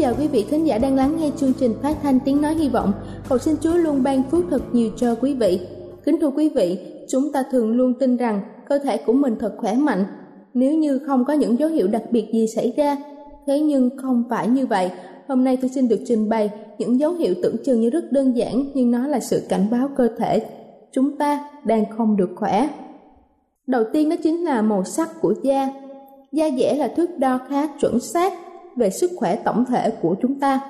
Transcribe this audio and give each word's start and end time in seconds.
Chào 0.00 0.14
quý 0.18 0.28
vị 0.28 0.44
thính 0.50 0.66
giả 0.66 0.78
đang 0.78 0.96
lắng 0.96 1.16
nghe 1.18 1.30
chương 1.36 1.52
trình 1.60 1.74
phát 1.82 1.96
thanh 2.02 2.20
tiếng 2.20 2.42
nói 2.42 2.54
hy 2.54 2.68
vọng. 2.68 2.92
Cầu 3.28 3.38
xin 3.38 3.54
Chúa 3.60 3.74
luôn 3.74 4.02
ban 4.02 4.22
phước 4.30 4.44
thật 4.50 4.62
nhiều 4.72 4.90
cho 4.96 5.14
quý 5.14 5.34
vị. 5.34 5.60
Kính 6.04 6.20
thưa 6.20 6.30
quý 6.30 6.48
vị, 6.48 6.78
chúng 7.08 7.32
ta 7.32 7.42
thường 7.50 7.72
luôn 7.72 7.94
tin 7.94 8.16
rằng 8.16 8.40
cơ 8.68 8.78
thể 8.78 8.96
của 8.96 9.12
mình 9.12 9.36
thật 9.40 9.54
khỏe 9.58 9.74
mạnh 9.74 10.04
nếu 10.54 10.74
như 10.74 10.98
không 11.06 11.24
có 11.24 11.32
những 11.32 11.58
dấu 11.58 11.68
hiệu 11.68 11.88
đặc 11.88 12.02
biệt 12.10 12.26
gì 12.32 12.46
xảy 12.46 12.72
ra. 12.76 12.96
Thế 13.46 13.60
nhưng 13.60 13.90
không 14.02 14.24
phải 14.30 14.48
như 14.48 14.66
vậy. 14.66 14.90
Hôm 15.28 15.44
nay 15.44 15.56
tôi 15.56 15.70
xin 15.70 15.88
được 15.88 16.00
trình 16.06 16.28
bày 16.28 16.50
những 16.78 17.00
dấu 17.00 17.12
hiệu 17.12 17.34
tưởng 17.42 17.56
chừng 17.64 17.80
như 17.80 17.90
rất 17.90 18.12
đơn 18.12 18.36
giản 18.36 18.64
nhưng 18.74 18.90
nó 18.90 19.06
là 19.06 19.20
sự 19.20 19.42
cảnh 19.48 19.66
báo 19.70 19.88
cơ 19.96 20.08
thể 20.18 20.46
chúng 20.92 21.18
ta 21.18 21.50
đang 21.64 21.84
không 21.96 22.16
được 22.16 22.30
khỏe. 22.36 22.68
Đầu 23.66 23.84
tiên 23.92 24.08
đó 24.08 24.16
chính 24.22 24.44
là 24.44 24.62
màu 24.62 24.84
sắc 24.84 25.20
của 25.20 25.34
da. 25.42 25.68
Da 26.32 26.50
dẻ 26.58 26.74
là 26.74 26.88
thước 26.88 27.18
đo 27.18 27.38
khá 27.48 27.66
chuẩn 27.80 28.00
xác 28.00 28.32
về 28.80 28.90
sức 28.90 29.10
khỏe 29.16 29.36
tổng 29.36 29.64
thể 29.64 29.90
của 29.90 30.14
chúng 30.22 30.40
ta. 30.40 30.60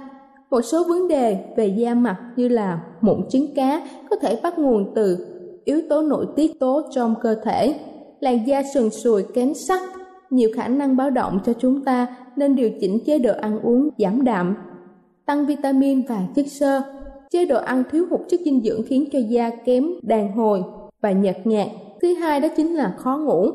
Một 0.50 0.60
số 0.60 0.84
vấn 0.88 1.08
đề 1.08 1.38
về 1.56 1.66
da 1.66 1.94
mặt 1.94 2.16
như 2.36 2.48
là 2.48 2.80
mụn 3.00 3.28
trứng 3.28 3.54
cá 3.54 3.88
có 4.10 4.16
thể 4.16 4.40
bắt 4.42 4.58
nguồn 4.58 4.92
từ 4.94 5.26
yếu 5.64 5.80
tố 5.88 6.02
nội 6.02 6.26
tiết 6.36 6.60
tố 6.60 6.82
trong 6.90 7.14
cơ 7.22 7.34
thể. 7.44 7.74
Làn 8.20 8.46
da 8.46 8.62
sần 8.74 8.90
sùi 8.90 9.22
kém 9.22 9.54
sắc 9.54 9.80
nhiều 10.30 10.50
khả 10.56 10.68
năng 10.68 10.96
báo 10.96 11.10
động 11.10 11.40
cho 11.46 11.52
chúng 11.52 11.84
ta 11.84 12.06
nên 12.36 12.56
điều 12.56 12.70
chỉnh 12.80 12.98
chế 13.06 13.18
độ 13.18 13.32
ăn 13.40 13.60
uống 13.60 13.88
giảm 13.98 14.24
đạm, 14.24 14.56
tăng 15.26 15.46
vitamin 15.46 16.02
và 16.08 16.22
chất 16.34 16.46
xơ. 16.46 16.82
Chế 17.30 17.44
độ 17.44 17.58
ăn 17.58 17.82
thiếu 17.92 18.06
hụt 18.10 18.20
chất 18.28 18.40
dinh 18.44 18.60
dưỡng 18.64 18.82
khiến 18.82 19.08
cho 19.12 19.18
da 19.18 19.50
kém 19.64 19.86
đàn 20.02 20.32
hồi 20.32 20.62
và 21.00 21.12
nhợt 21.12 21.36
nhạt. 21.44 21.66
Thứ 22.02 22.14
hai 22.14 22.40
đó 22.40 22.48
chính 22.56 22.74
là 22.74 22.94
khó 22.98 23.16
ngủ. 23.16 23.50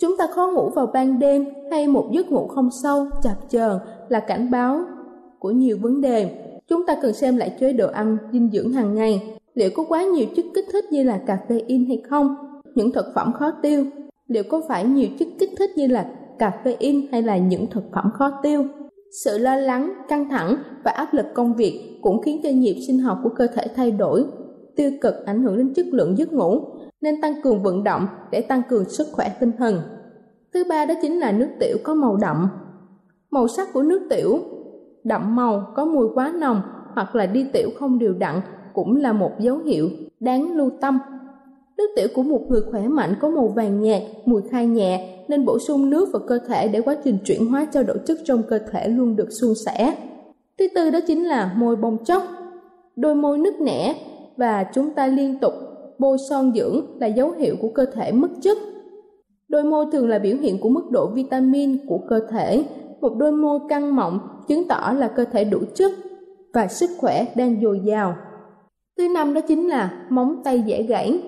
Chúng 0.00 0.16
ta 0.18 0.26
khó 0.26 0.50
ngủ 0.54 0.70
vào 0.70 0.86
ban 0.86 1.18
đêm 1.18 1.44
hay 1.70 1.88
một 1.88 2.08
giấc 2.12 2.32
ngủ 2.32 2.46
không 2.48 2.68
sâu, 2.82 3.06
chập 3.22 3.34
chờn 3.48 3.78
là 4.08 4.20
cảnh 4.20 4.50
báo 4.50 4.80
của 5.38 5.50
nhiều 5.50 5.78
vấn 5.80 6.00
đề. 6.00 6.30
Chúng 6.68 6.86
ta 6.86 6.96
cần 7.02 7.12
xem 7.12 7.36
lại 7.36 7.56
chế 7.60 7.72
độ 7.72 7.88
ăn 7.88 8.16
dinh 8.32 8.50
dưỡng 8.52 8.72
hàng 8.72 8.94
ngày. 8.94 9.38
Liệu 9.54 9.70
có 9.76 9.84
quá 9.88 10.04
nhiều 10.04 10.26
chất 10.36 10.44
kích 10.54 10.64
thích 10.72 10.84
như 10.90 11.02
là 11.02 11.20
caffeine 11.26 11.88
hay 11.88 12.02
không? 12.10 12.36
Những 12.74 12.92
thực 12.92 13.06
phẩm 13.14 13.32
khó 13.32 13.50
tiêu. 13.50 13.84
Liệu 14.26 14.42
có 14.50 14.62
phải 14.68 14.84
nhiều 14.84 15.08
chất 15.18 15.28
kích 15.38 15.50
thích 15.58 15.70
như 15.76 15.86
là 15.86 16.10
caffeine 16.38 17.06
hay 17.12 17.22
là 17.22 17.36
những 17.36 17.66
thực 17.66 17.84
phẩm 17.92 18.10
khó 18.14 18.30
tiêu? 18.42 18.64
Sự 19.24 19.38
lo 19.38 19.56
lắng, 19.56 19.92
căng 20.08 20.28
thẳng 20.28 20.56
và 20.84 20.90
áp 20.90 21.14
lực 21.14 21.26
công 21.34 21.54
việc 21.54 21.98
cũng 22.02 22.22
khiến 22.22 22.40
cho 22.42 22.48
nhịp 22.48 22.76
sinh 22.86 22.98
học 22.98 23.18
của 23.22 23.30
cơ 23.36 23.46
thể 23.46 23.66
thay 23.76 23.90
đổi, 23.90 24.24
tiêu 24.76 24.90
cực 25.00 25.26
ảnh 25.26 25.42
hưởng 25.42 25.56
đến 25.56 25.74
chất 25.74 25.86
lượng 25.86 26.18
giấc 26.18 26.32
ngủ, 26.32 26.60
nên 27.00 27.20
tăng 27.20 27.42
cường 27.42 27.62
vận 27.62 27.84
động 27.84 28.06
để 28.30 28.40
tăng 28.40 28.62
cường 28.68 28.84
sức 28.88 29.06
khỏe 29.12 29.36
tinh 29.40 29.52
thần. 29.58 29.80
Thứ 30.54 30.64
ba 30.68 30.84
đó 30.84 30.94
chính 31.02 31.18
là 31.18 31.32
nước 31.32 31.48
tiểu 31.60 31.76
có 31.82 31.94
màu 31.94 32.16
đậm, 32.16 32.48
Màu 33.30 33.48
sắc 33.48 33.72
của 33.72 33.82
nước 33.82 34.00
tiểu 34.10 34.38
đậm 35.04 35.36
màu 35.36 35.72
có 35.74 35.84
mùi 35.84 36.06
quá 36.14 36.32
nồng 36.40 36.60
hoặc 36.94 37.14
là 37.14 37.26
đi 37.26 37.46
tiểu 37.52 37.70
không 37.78 37.98
đều 37.98 38.14
đặn 38.14 38.40
cũng 38.74 38.96
là 38.96 39.12
một 39.12 39.30
dấu 39.38 39.58
hiệu 39.58 39.88
đáng 40.20 40.56
lưu 40.56 40.70
tâm. 40.80 40.98
Nước 41.76 41.86
tiểu 41.96 42.08
của 42.14 42.22
một 42.22 42.40
người 42.48 42.62
khỏe 42.70 42.88
mạnh 42.88 43.14
có 43.20 43.30
màu 43.30 43.48
vàng 43.48 43.80
nhạt, 43.80 44.02
mùi 44.24 44.42
khai 44.50 44.66
nhẹ 44.66 45.24
nên 45.28 45.44
bổ 45.44 45.58
sung 45.58 45.90
nước 45.90 46.08
vào 46.12 46.22
cơ 46.26 46.38
thể 46.38 46.68
để 46.68 46.80
quá 46.80 46.96
trình 47.04 47.18
chuyển 47.24 47.46
hóa 47.46 47.66
trao 47.72 47.82
đổi 47.82 47.98
chất 48.06 48.18
trong 48.24 48.42
cơ 48.42 48.58
thể 48.72 48.88
luôn 48.88 49.16
được 49.16 49.28
suôn 49.30 49.54
sẻ. 49.66 49.96
Thứ 50.58 50.66
tư 50.74 50.90
đó 50.90 50.98
chính 51.06 51.24
là 51.24 51.54
môi 51.56 51.76
bong 51.76 52.04
chóc. 52.04 52.22
Đôi 52.96 53.14
môi 53.14 53.38
nứt 53.38 53.60
nẻ 53.60 53.94
và 54.36 54.64
chúng 54.74 54.90
ta 54.90 55.06
liên 55.06 55.38
tục 55.38 55.52
bôi 55.98 56.18
son 56.30 56.52
dưỡng 56.54 56.86
là 57.00 57.06
dấu 57.06 57.30
hiệu 57.30 57.56
của 57.60 57.68
cơ 57.74 57.84
thể 57.84 58.12
mất 58.12 58.28
chất. 58.40 58.58
Đôi 59.48 59.64
môi 59.64 59.86
thường 59.92 60.08
là 60.08 60.18
biểu 60.18 60.36
hiện 60.36 60.60
của 60.60 60.68
mức 60.68 60.90
độ 60.90 61.06
vitamin 61.06 61.86
của 61.86 61.98
cơ 62.08 62.20
thể 62.30 62.64
một 63.00 63.14
đôi 63.18 63.32
môi 63.32 63.58
căng 63.68 63.96
mọng 63.96 64.18
chứng 64.48 64.68
tỏ 64.68 64.94
là 64.98 65.08
cơ 65.08 65.24
thể 65.24 65.44
đủ 65.44 65.58
chất 65.74 65.92
và 66.54 66.68
sức 66.68 66.90
khỏe 66.98 67.26
đang 67.36 67.60
dồi 67.62 67.80
dào. 67.84 68.16
Thứ 68.98 69.08
năm 69.14 69.34
đó 69.34 69.40
chính 69.40 69.68
là 69.68 70.06
móng 70.10 70.40
tay 70.44 70.62
dễ 70.66 70.82
gãy. 70.82 71.20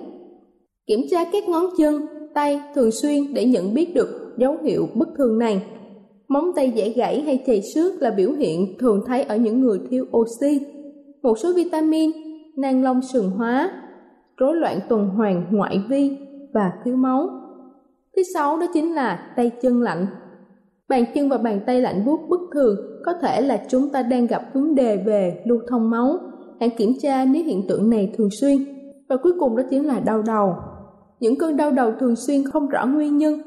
Kiểm 0.87 0.99
tra 1.11 1.23
các 1.31 1.49
ngón 1.49 1.65
chân, 1.77 2.05
tay 2.33 2.61
thường 2.75 2.91
xuyên 2.91 3.33
để 3.33 3.45
nhận 3.45 3.73
biết 3.73 3.95
được 3.95 4.33
dấu 4.37 4.57
hiệu 4.63 4.87
bất 4.95 5.09
thường 5.17 5.39
này. 5.39 5.63
Móng 6.27 6.51
tay 6.55 6.71
dễ 6.71 6.89
gãy 6.89 7.21
hay 7.21 7.43
chảy 7.47 7.61
xước 7.61 8.01
là 8.01 8.11
biểu 8.11 8.31
hiện 8.31 8.77
thường 8.79 9.03
thấy 9.07 9.23
ở 9.23 9.37
những 9.37 9.61
người 9.61 9.79
thiếu 9.89 10.05
oxy. 10.17 10.59
Một 11.23 11.37
số 11.37 11.53
vitamin, 11.55 12.11
nang 12.57 12.83
lông 12.83 13.01
sừng 13.01 13.29
hóa, 13.29 13.71
rối 14.37 14.55
loạn 14.55 14.79
tuần 14.89 15.09
hoàn 15.09 15.45
ngoại 15.51 15.83
vi 15.89 16.17
và 16.53 16.71
thiếu 16.85 16.95
máu. 16.95 17.29
Thứ 18.15 18.23
sáu 18.33 18.57
đó 18.57 18.65
chính 18.73 18.95
là 18.95 19.33
tay 19.35 19.51
chân 19.61 19.81
lạnh 19.81 20.05
Bàn 20.91 21.05
chân 21.15 21.29
và 21.29 21.37
bàn 21.37 21.59
tay 21.65 21.81
lạnh 21.81 22.05
buốt 22.05 22.19
bất 22.29 22.39
thường 22.53 22.75
có 23.05 23.13
thể 23.21 23.41
là 23.41 23.63
chúng 23.69 23.89
ta 23.89 24.01
đang 24.01 24.27
gặp 24.27 24.41
vấn 24.53 24.75
đề 24.75 24.97
về 24.97 25.41
lưu 25.45 25.59
thông 25.67 25.89
máu. 25.89 26.17
Hãy 26.59 26.69
kiểm 26.69 26.93
tra 27.01 27.25
nếu 27.25 27.43
hiện 27.43 27.67
tượng 27.67 27.89
này 27.89 28.13
thường 28.17 28.29
xuyên. 28.41 28.57
Và 29.09 29.17
cuối 29.23 29.33
cùng 29.39 29.57
đó 29.57 29.63
chính 29.69 29.87
là 29.87 29.99
đau 29.99 30.21
đầu. 30.21 30.53
Những 31.19 31.35
cơn 31.37 31.57
đau 31.57 31.71
đầu 31.71 31.91
thường 31.99 32.15
xuyên 32.15 32.43
không 32.43 32.69
rõ 32.69 32.85
nguyên 32.85 33.17
nhân 33.17 33.41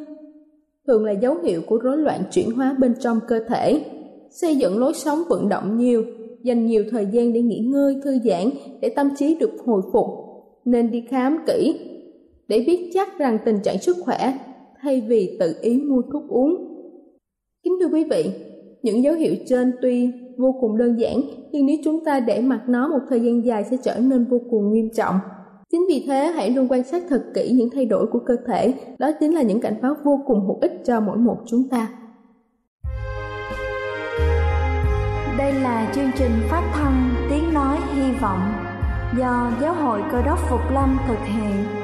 thường 0.87 1.05
là 1.05 1.13
dấu 1.13 1.35
hiệu 1.43 1.61
của 1.67 1.79
rối 1.79 1.99
loạn 1.99 2.21
chuyển 2.31 2.51
hóa 2.51 2.77
bên 2.79 2.95
trong 3.01 3.21
cơ 3.29 3.41
thể. 3.49 3.85
Xây 4.31 4.57
dựng 4.57 4.79
lối 4.79 4.95
sống 4.95 5.19
vận 5.29 5.49
động 5.49 5.77
nhiều, 5.77 6.05
dành 6.43 6.67
nhiều 6.67 6.85
thời 6.91 7.07
gian 7.07 7.33
để 7.33 7.43
nghỉ 7.43 7.59
ngơi, 7.59 7.97
thư 8.05 8.19
giãn 8.25 8.51
để 8.81 8.89
tâm 8.89 9.09
trí 9.17 9.37
được 9.39 9.53
hồi 9.67 9.83
phục. 9.93 10.07
Nên 10.65 10.91
đi 10.91 11.05
khám 11.09 11.39
kỹ 11.47 11.81
để 12.49 12.65
biết 12.67 12.91
chắc 12.95 13.19
rằng 13.19 13.39
tình 13.45 13.61
trạng 13.63 13.79
sức 13.79 13.97
khỏe 14.05 14.39
thay 14.81 15.01
vì 15.09 15.37
tự 15.41 15.55
ý 15.61 15.81
mua 15.81 16.03
thuốc 16.13 16.29
uống. 16.29 16.74
Kính 17.65 17.77
thưa 17.81 17.89
quý 17.89 18.05
vị, 18.11 18.31
những 18.83 19.03
dấu 19.03 19.15
hiệu 19.15 19.35
trên 19.47 19.73
tuy 19.83 20.11
vô 20.39 20.55
cùng 20.61 20.79
đơn 20.79 21.01
giản, 21.01 21.21
nhưng 21.53 21.67
nếu 21.67 21.77
chúng 21.85 22.05
ta 22.05 22.21
để 22.21 22.41
mặc 22.41 22.61
nó 22.69 22.89
một 22.89 22.99
thời 23.09 23.21
gian 23.21 23.45
dài 23.45 23.65
sẽ 23.71 23.77
trở 23.85 23.99
nên 23.99 24.25
vô 24.25 24.41
cùng 24.51 24.73
nghiêm 24.73 24.89
trọng. 24.97 25.15
Chính 25.71 25.87
vì 25.89 26.05
thế 26.07 26.27
hãy 26.27 26.51
luôn 26.51 26.69
quan 26.71 26.85
sát 26.85 27.03
thật 27.09 27.23
kỹ 27.35 27.53
những 27.55 27.69
thay 27.75 27.85
đổi 27.85 28.07
của 28.07 28.19
cơ 28.27 28.37
thể, 28.47 28.75
đó 28.99 29.11
chính 29.21 29.35
là 29.35 29.43
những 29.43 29.61
cảnh 29.61 29.75
báo 29.83 29.95
vô 30.05 30.21
cùng 30.27 30.47
hữu 30.47 30.59
ích 30.61 30.73
cho 30.85 31.01
mỗi 31.01 31.17
một 31.17 31.37
chúng 31.47 31.69
ta. 31.69 31.89
Đây 35.39 35.53
là 35.53 35.93
chương 35.95 36.11
trình 36.19 36.33
phát 36.51 36.73
thanh 36.75 37.15
Tiếng 37.31 37.55
Nói 37.55 37.79
Hy 37.95 38.13
Vọng 38.21 38.41
do 39.19 39.53
Giáo 39.61 39.75
hội 39.75 40.01
Cơ 40.13 40.23
đốc 40.23 40.39
Phục 40.51 40.61
Lâm 40.75 40.99
thực 41.09 41.19
hiện. 41.27 41.84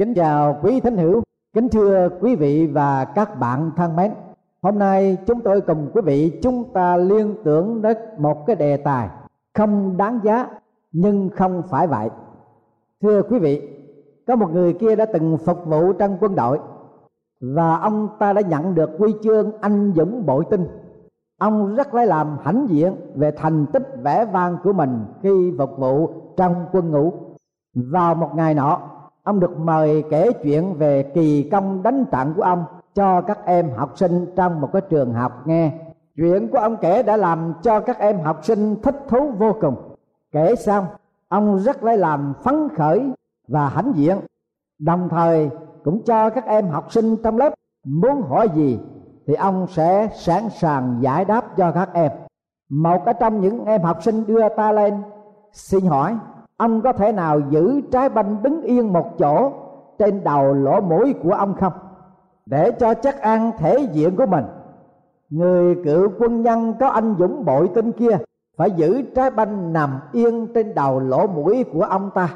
Kính 0.00 0.14
chào 0.14 0.58
quý 0.62 0.80
thính 0.80 0.96
hữu, 0.96 1.22
kính 1.54 1.68
thưa 1.68 2.08
quý 2.20 2.36
vị 2.36 2.66
và 2.66 3.04
các 3.04 3.38
bạn 3.38 3.70
thân 3.76 3.96
mến. 3.96 4.12
Hôm 4.62 4.78
nay 4.78 5.16
chúng 5.26 5.40
tôi 5.40 5.60
cùng 5.60 5.90
quý 5.94 6.00
vị 6.04 6.38
chúng 6.42 6.64
ta 6.72 6.96
liên 6.96 7.34
tưởng 7.44 7.82
đến 7.82 7.96
một 8.18 8.46
cái 8.46 8.56
đề 8.56 8.76
tài 8.76 9.08
không 9.54 9.96
đáng 9.96 10.20
giá 10.22 10.46
nhưng 10.92 11.30
không 11.36 11.62
phải 11.68 11.86
vậy. 11.86 12.08
Thưa 13.02 13.22
quý 13.22 13.38
vị, 13.38 13.68
có 14.26 14.36
một 14.36 14.50
người 14.52 14.72
kia 14.72 14.96
đã 14.96 15.06
từng 15.12 15.38
phục 15.38 15.66
vụ 15.66 15.92
trong 15.92 16.16
quân 16.20 16.34
đội 16.34 16.58
và 17.40 17.76
ông 17.76 18.08
ta 18.18 18.32
đã 18.32 18.40
nhận 18.40 18.74
được 18.74 18.90
huy 18.98 19.14
chương 19.22 19.52
anh 19.60 19.92
dũng 19.96 20.26
bội 20.26 20.44
tinh. 20.50 20.66
Ông 21.40 21.74
rất 21.74 21.94
lấy 21.94 22.06
làm 22.06 22.38
hãnh 22.42 22.66
diện 22.70 22.96
về 23.14 23.30
thành 23.36 23.66
tích 23.72 23.88
vẻ 24.02 24.24
vang 24.24 24.56
của 24.64 24.72
mình 24.72 25.04
khi 25.22 25.52
phục 25.58 25.78
vụ 25.78 26.10
trong 26.36 26.54
quân 26.72 26.90
ngũ. 26.90 27.12
Vào 27.74 28.14
một 28.14 28.30
ngày 28.34 28.54
nọ, 28.54 28.80
ông 29.30 29.40
được 29.40 29.58
mời 29.58 30.04
kể 30.10 30.32
chuyện 30.42 30.74
về 30.74 31.02
kỳ 31.14 31.48
công 31.52 31.82
đánh 31.82 32.04
trận 32.12 32.34
của 32.36 32.42
ông, 32.42 32.64
cho 32.94 33.20
các 33.20 33.38
em 33.46 33.70
học 33.76 33.92
sinh 33.96 34.26
trong 34.36 34.60
một 34.60 34.68
cái 34.72 34.82
trường 34.90 35.12
học 35.12 35.46
nghe. 35.46 35.72
Chuyện 36.16 36.48
của 36.48 36.58
ông 36.58 36.76
kể 36.80 37.02
đã 37.02 37.16
làm 37.16 37.54
cho 37.62 37.80
các 37.80 37.98
em 37.98 38.20
học 38.20 38.40
sinh 38.42 38.76
thích 38.82 38.96
thú 39.08 39.30
vô 39.38 39.56
cùng. 39.60 39.76
Kể 40.32 40.54
xong, 40.54 40.86
ông 41.28 41.58
rất 41.58 41.84
lấy 41.84 41.98
làm 41.98 42.34
phấn 42.44 42.68
khởi 42.76 43.12
và 43.48 43.68
hãnh 43.68 43.92
diện. 43.94 44.16
Đồng 44.78 45.08
thời 45.08 45.50
cũng 45.84 46.02
cho 46.04 46.30
các 46.30 46.46
em 46.46 46.68
học 46.68 46.92
sinh 46.92 47.16
trong 47.16 47.36
lớp 47.36 47.54
muốn 47.86 48.22
hỏi 48.22 48.48
gì 48.54 48.78
thì 49.26 49.34
ông 49.34 49.66
sẽ 49.66 50.08
sẵn 50.14 50.50
sàng 50.50 50.98
giải 51.00 51.24
đáp 51.24 51.44
cho 51.56 51.72
các 51.72 51.90
em. 51.92 52.10
Một 52.70 53.04
ở 53.06 53.12
trong 53.12 53.40
những 53.40 53.64
em 53.64 53.82
học 53.82 54.02
sinh 54.02 54.26
đưa 54.26 54.48
ta 54.56 54.72
lên, 54.72 55.02
xin 55.52 55.86
hỏi 55.86 56.16
ông 56.60 56.82
có 56.82 56.92
thể 56.92 57.12
nào 57.12 57.40
giữ 57.50 57.80
trái 57.92 58.08
banh 58.08 58.42
đứng 58.42 58.62
yên 58.62 58.92
một 58.92 59.18
chỗ 59.18 59.52
trên 59.98 60.24
đầu 60.24 60.54
lỗ 60.54 60.80
mũi 60.80 61.14
của 61.22 61.32
ông 61.32 61.54
không? 61.54 61.72
Để 62.46 62.70
cho 62.70 62.94
chắc 62.94 63.20
ăn 63.20 63.52
thể 63.58 63.88
diện 63.92 64.16
của 64.16 64.26
mình. 64.26 64.44
Người 65.30 65.76
cựu 65.84 66.08
quân 66.18 66.42
nhân 66.42 66.74
có 66.80 66.88
anh 66.88 67.14
dũng 67.18 67.44
bội 67.44 67.70
tinh 67.74 67.92
kia, 67.92 68.18
phải 68.56 68.70
giữ 68.70 69.02
trái 69.02 69.30
banh 69.30 69.72
nằm 69.72 69.90
yên 70.12 70.46
trên 70.54 70.74
đầu 70.74 71.00
lỗ 71.00 71.26
mũi 71.26 71.64
của 71.72 71.82
ông 71.82 72.10
ta. 72.14 72.28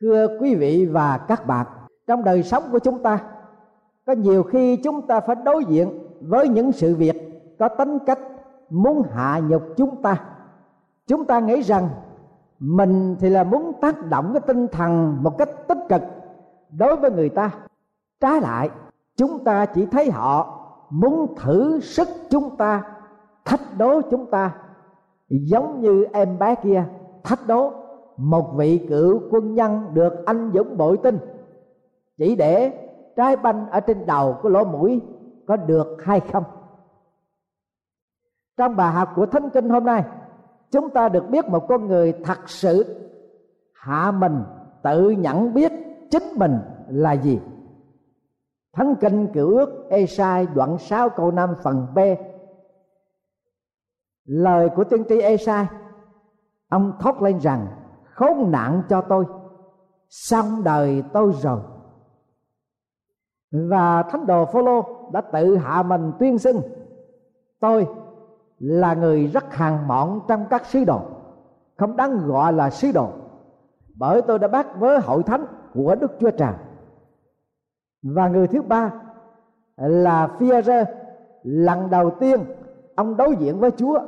Thưa 0.00 0.38
quý 0.40 0.54
vị 0.54 0.86
và 0.86 1.18
các 1.18 1.46
bạn, 1.46 1.66
trong 2.06 2.24
đời 2.24 2.42
sống 2.42 2.62
của 2.72 2.78
chúng 2.78 3.02
ta, 3.02 3.18
có 4.06 4.12
nhiều 4.12 4.42
khi 4.42 4.76
chúng 4.76 5.06
ta 5.06 5.20
phải 5.20 5.36
đối 5.44 5.64
diện 5.64 5.98
với 6.20 6.48
những 6.48 6.72
sự 6.72 6.94
việc 6.94 7.16
có 7.58 7.68
tính 7.68 7.98
cách 8.06 8.18
muốn 8.70 9.02
hạ 9.12 9.40
nhục 9.48 9.62
chúng 9.76 10.02
ta. 10.02 10.20
Chúng 11.06 11.24
ta 11.24 11.40
nghĩ 11.40 11.62
rằng 11.62 11.88
mình 12.58 13.16
thì 13.20 13.28
là 13.28 13.44
muốn 13.44 13.72
tác 13.80 14.06
động 14.06 14.30
cái 14.32 14.40
tinh 14.46 14.68
thần 14.68 15.16
một 15.22 15.38
cách 15.38 15.48
tích 15.68 15.78
cực. 15.88 16.02
Đối 16.70 16.96
với 16.96 17.10
người 17.10 17.28
ta, 17.28 17.50
trái 18.20 18.40
lại, 18.40 18.70
chúng 19.16 19.44
ta 19.44 19.66
chỉ 19.66 19.86
thấy 19.86 20.10
họ 20.10 20.62
muốn 20.90 21.34
thử 21.36 21.80
sức 21.80 22.08
chúng 22.30 22.56
ta, 22.56 22.82
thách 23.44 23.78
đố 23.78 24.00
chúng 24.10 24.30
ta. 24.30 24.56
Giống 25.28 25.80
như 25.80 26.06
em 26.12 26.38
bé 26.38 26.54
kia, 26.54 26.84
thách 27.24 27.46
đố 27.46 27.72
một 28.16 28.52
vị 28.56 28.86
cựu 28.88 29.20
quân 29.30 29.54
nhân 29.54 29.90
được 29.94 30.26
anh 30.26 30.50
dũng 30.54 30.76
bội 30.76 30.96
tinh. 31.02 31.18
Chỉ 32.18 32.36
để 32.36 32.72
trái 33.16 33.36
banh 33.36 33.70
ở 33.70 33.80
trên 33.80 34.06
đầu 34.06 34.36
của 34.42 34.48
lỗ 34.48 34.64
mũi 34.64 35.00
có 35.46 35.56
được 35.56 35.96
hay 36.04 36.20
không? 36.20 36.44
Trong 38.56 38.76
bài 38.76 38.92
học 38.92 39.08
của 39.16 39.26
thánh 39.26 39.50
kinh 39.50 39.68
hôm 39.68 39.84
nay 39.84 40.04
chúng 40.70 40.90
ta 40.90 41.08
được 41.08 41.24
biết 41.30 41.48
một 41.48 41.66
con 41.68 41.86
người 41.86 42.14
thật 42.24 42.48
sự 42.48 43.02
hạ 43.72 44.10
mình, 44.10 44.42
tự 44.82 45.10
nhận 45.10 45.54
biết 45.54 45.72
chính 46.10 46.22
mình 46.36 46.58
là 46.88 47.12
gì. 47.12 47.40
Thánh 48.72 48.94
kinh 49.00 49.26
cựu 49.32 49.56
ước 49.56 49.86
Esai 49.90 50.46
đoạn 50.54 50.78
6 50.78 51.08
câu 51.08 51.30
5 51.30 51.54
phần 51.62 51.86
B. 51.94 51.98
Lời 54.24 54.68
của 54.76 54.84
tiên 54.84 55.04
tri 55.08 55.20
Esai, 55.20 55.66
Ông 56.68 56.92
thốt 57.00 57.22
lên 57.22 57.38
rằng, 57.40 57.66
Khốn 58.04 58.50
nạn 58.50 58.82
cho 58.88 59.00
tôi, 59.00 59.24
Xong 60.08 60.64
đời 60.64 61.02
tôi 61.12 61.32
rồi. 61.42 61.60
Và 63.50 64.02
thánh 64.02 64.26
đồ 64.26 64.44
Phaolô 64.44 65.10
đã 65.12 65.20
tự 65.20 65.56
hạ 65.56 65.82
mình 65.82 66.12
tuyên 66.18 66.38
xưng, 66.38 66.60
Tôi 67.60 67.86
là 68.58 68.94
người 68.94 69.26
rất 69.26 69.54
hàng 69.54 69.88
mọn 69.88 70.20
trong 70.28 70.46
các 70.50 70.66
sứ 70.66 70.84
đồ, 70.84 71.00
Không 71.76 71.96
đáng 71.96 72.26
gọi 72.26 72.52
là 72.52 72.70
sứ 72.70 72.92
đồ, 72.92 73.08
Bởi 73.94 74.22
tôi 74.22 74.38
đã 74.38 74.48
bắt 74.48 74.66
với 74.78 75.00
hội 75.00 75.22
thánh 75.22 75.46
của 75.74 75.94
Đức 75.94 76.12
Chúa 76.20 76.30
Trời. 76.30 76.52
Và 78.02 78.28
người 78.28 78.46
thứ 78.46 78.62
ba 78.62 78.90
là 79.76 80.28
phi 80.38 80.50
rơ 80.64 80.84
lần 81.42 81.90
đầu 81.90 82.10
tiên 82.10 82.40
ông 82.94 83.16
đối 83.16 83.36
diện 83.36 83.60
với 83.60 83.70
chúa, 83.70 84.00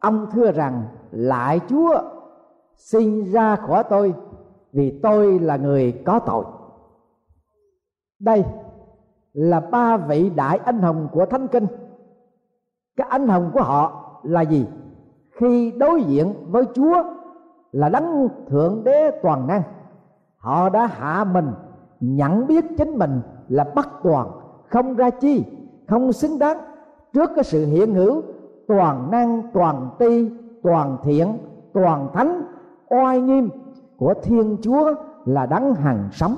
ông 0.00 0.26
thưa 0.32 0.52
rằng, 0.52 0.82
lại 1.10 1.60
chúa, 1.68 2.02
xin 2.76 3.32
ra 3.32 3.56
khỏi 3.56 3.84
tôi, 3.90 4.14
vì 4.72 5.00
tôi 5.02 5.38
là 5.38 5.56
người 5.56 6.02
có 6.06 6.18
tội. 6.18 6.44
Đây 8.18 8.44
là 9.32 9.60
ba 9.60 9.96
vị 9.96 10.30
đại 10.30 10.58
anh 10.64 10.78
hùng 10.78 11.08
của 11.12 11.26
thánh 11.26 11.48
kinh 11.48 11.66
cái 12.96 13.06
anh 13.10 13.28
hùng 13.28 13.50
của 13.54 13.62
họ 13.62 14.02
là 14.22 14.40
gì? 14.40 14.66
Khi 15.30 15.70
đối 15.70 16.02
diện 16.02 16.34
với 16.48 16.64
chúa 16.74 17.02
là 17.72 17.88
đấng 17.88 18.28
thượng 18.48 18.84
đế 18.84 19.10
toàn 19.22 19.46
năng. 19.46 19.62
Họ 20.36 20.68
đã 20.68 20.86
hạ 20.86 21.24
mình, 21.24 21.50
nhận 22.00 22.46
biết 22.46 22.64
chính 22.78 22.98
mình 22.98 23.20
là 23.48 23.64
bất 23.74 23.88
toàn, 24.02 24.30
không 24.68 24.94
ra 24.94 25.10
chi, 25.10 25.44
không 25.88 26.12
xứng 26.12 26.38
đáng 26.38 26.58
trước 27.12 27.30
cái 27.34 27.44
sự 27.44 27.66
hiện 27.66 27.94
hữu 27.94 28.22
toàn 28.68 29.10
năng, 29.10 29.42
toàn 29.52 29.88
ti, 29.98 30.30
toàn 30.62 30.98
thiện, 31.02 31.38
toàn 31.74 32.08
thánh, 32.14 32.42
oai 32.88 33.20
nghiêm 33.20 33.48
của 33.96 34.14
thiên 34.22 34.56
chúa 34.62 34.94
là 35.24 35.46
đấng 35.46 35.74
hằng 35.74 36.08
sống. 36.12 36.36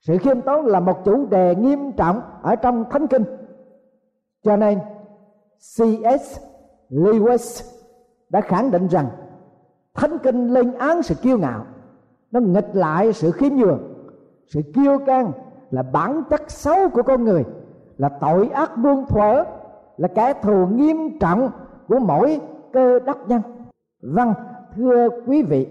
Sự 0.00 0.18
khiêm 0.18 0.40
tốn 0.40 0.66
là 0.66 0.80
một 0.80 1.04
chủ 1.04 1.26
đề 1.26 1.54
nghiêm 1.54 1.92
trọng 1.92 2.20
ở 2.42 2.56
trong 2.56 2.84
thánh 2.90 3.06
kinh. 3.06 3.24
Cho 4.44 4.56
nên 4.56 4.78
C.S. 5.62 6.38
lewis 6.90 7.62
đã 8.28 8.40
khẳng 8.40 8.70
định 8.70 8.86
rằng 8.88 9.06
thánh 9.94 10.18
kinh 10.22 10.52
lên 10.52 10.74
án 10.74 11.02
sự 11.02 11.14
kiêu 11.14 11.38
ngạo. 11.38 11.66
Nó 12.30 12.40
nghịch 12.40 12.68
lại 12.72 13.12
sự 13.12 13.30
khiêm 13.30 13.54
nhường. 13.54 13.80
Sự 14.46 14.60
kiêu 14.74 14.98
căng 15.06 15.32
là 15.70 15.82
bản 15.82 16.22
chất 16.30 16.50
xấu 16.50 16.88
của 16.88 17.02
con 17.02 17.24
người, 17.24 17.44
là 17.96 18.08
tội 18.08 18.48
ác 18.48 18.78
muôn 18.78 19.06
thuở 19.08 19.44
là 19.96 20.08
kẻ 20.08 20.32
thù 20.42 20.66
nghiêm 20.66 21.18
trọng 21.18 21.50
của 21.88 21.98
mỗi 21.98 22.40
cơ 22.72 22.98
đốc 22.98 23.28
nhân. 23.28 23.42
Vâng 24.02 24.34
thưa 24.76 25.08
quý 25.26 25.42
vị, 25.42 25.68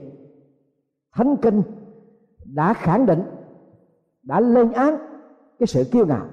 thánh 1.15 1.35
kinh 1.37 1.61
đã 2.45 2.73
khẳng 2.73 3.05
định, 3.05 3.23
đã 4.23 4.39
lên 4.39 4.71
án 4.71 4.97
cái 5.59 5.67
sự 5.67 5.83
kiêu 5.91 6.05
ngạo. 6.05 6.25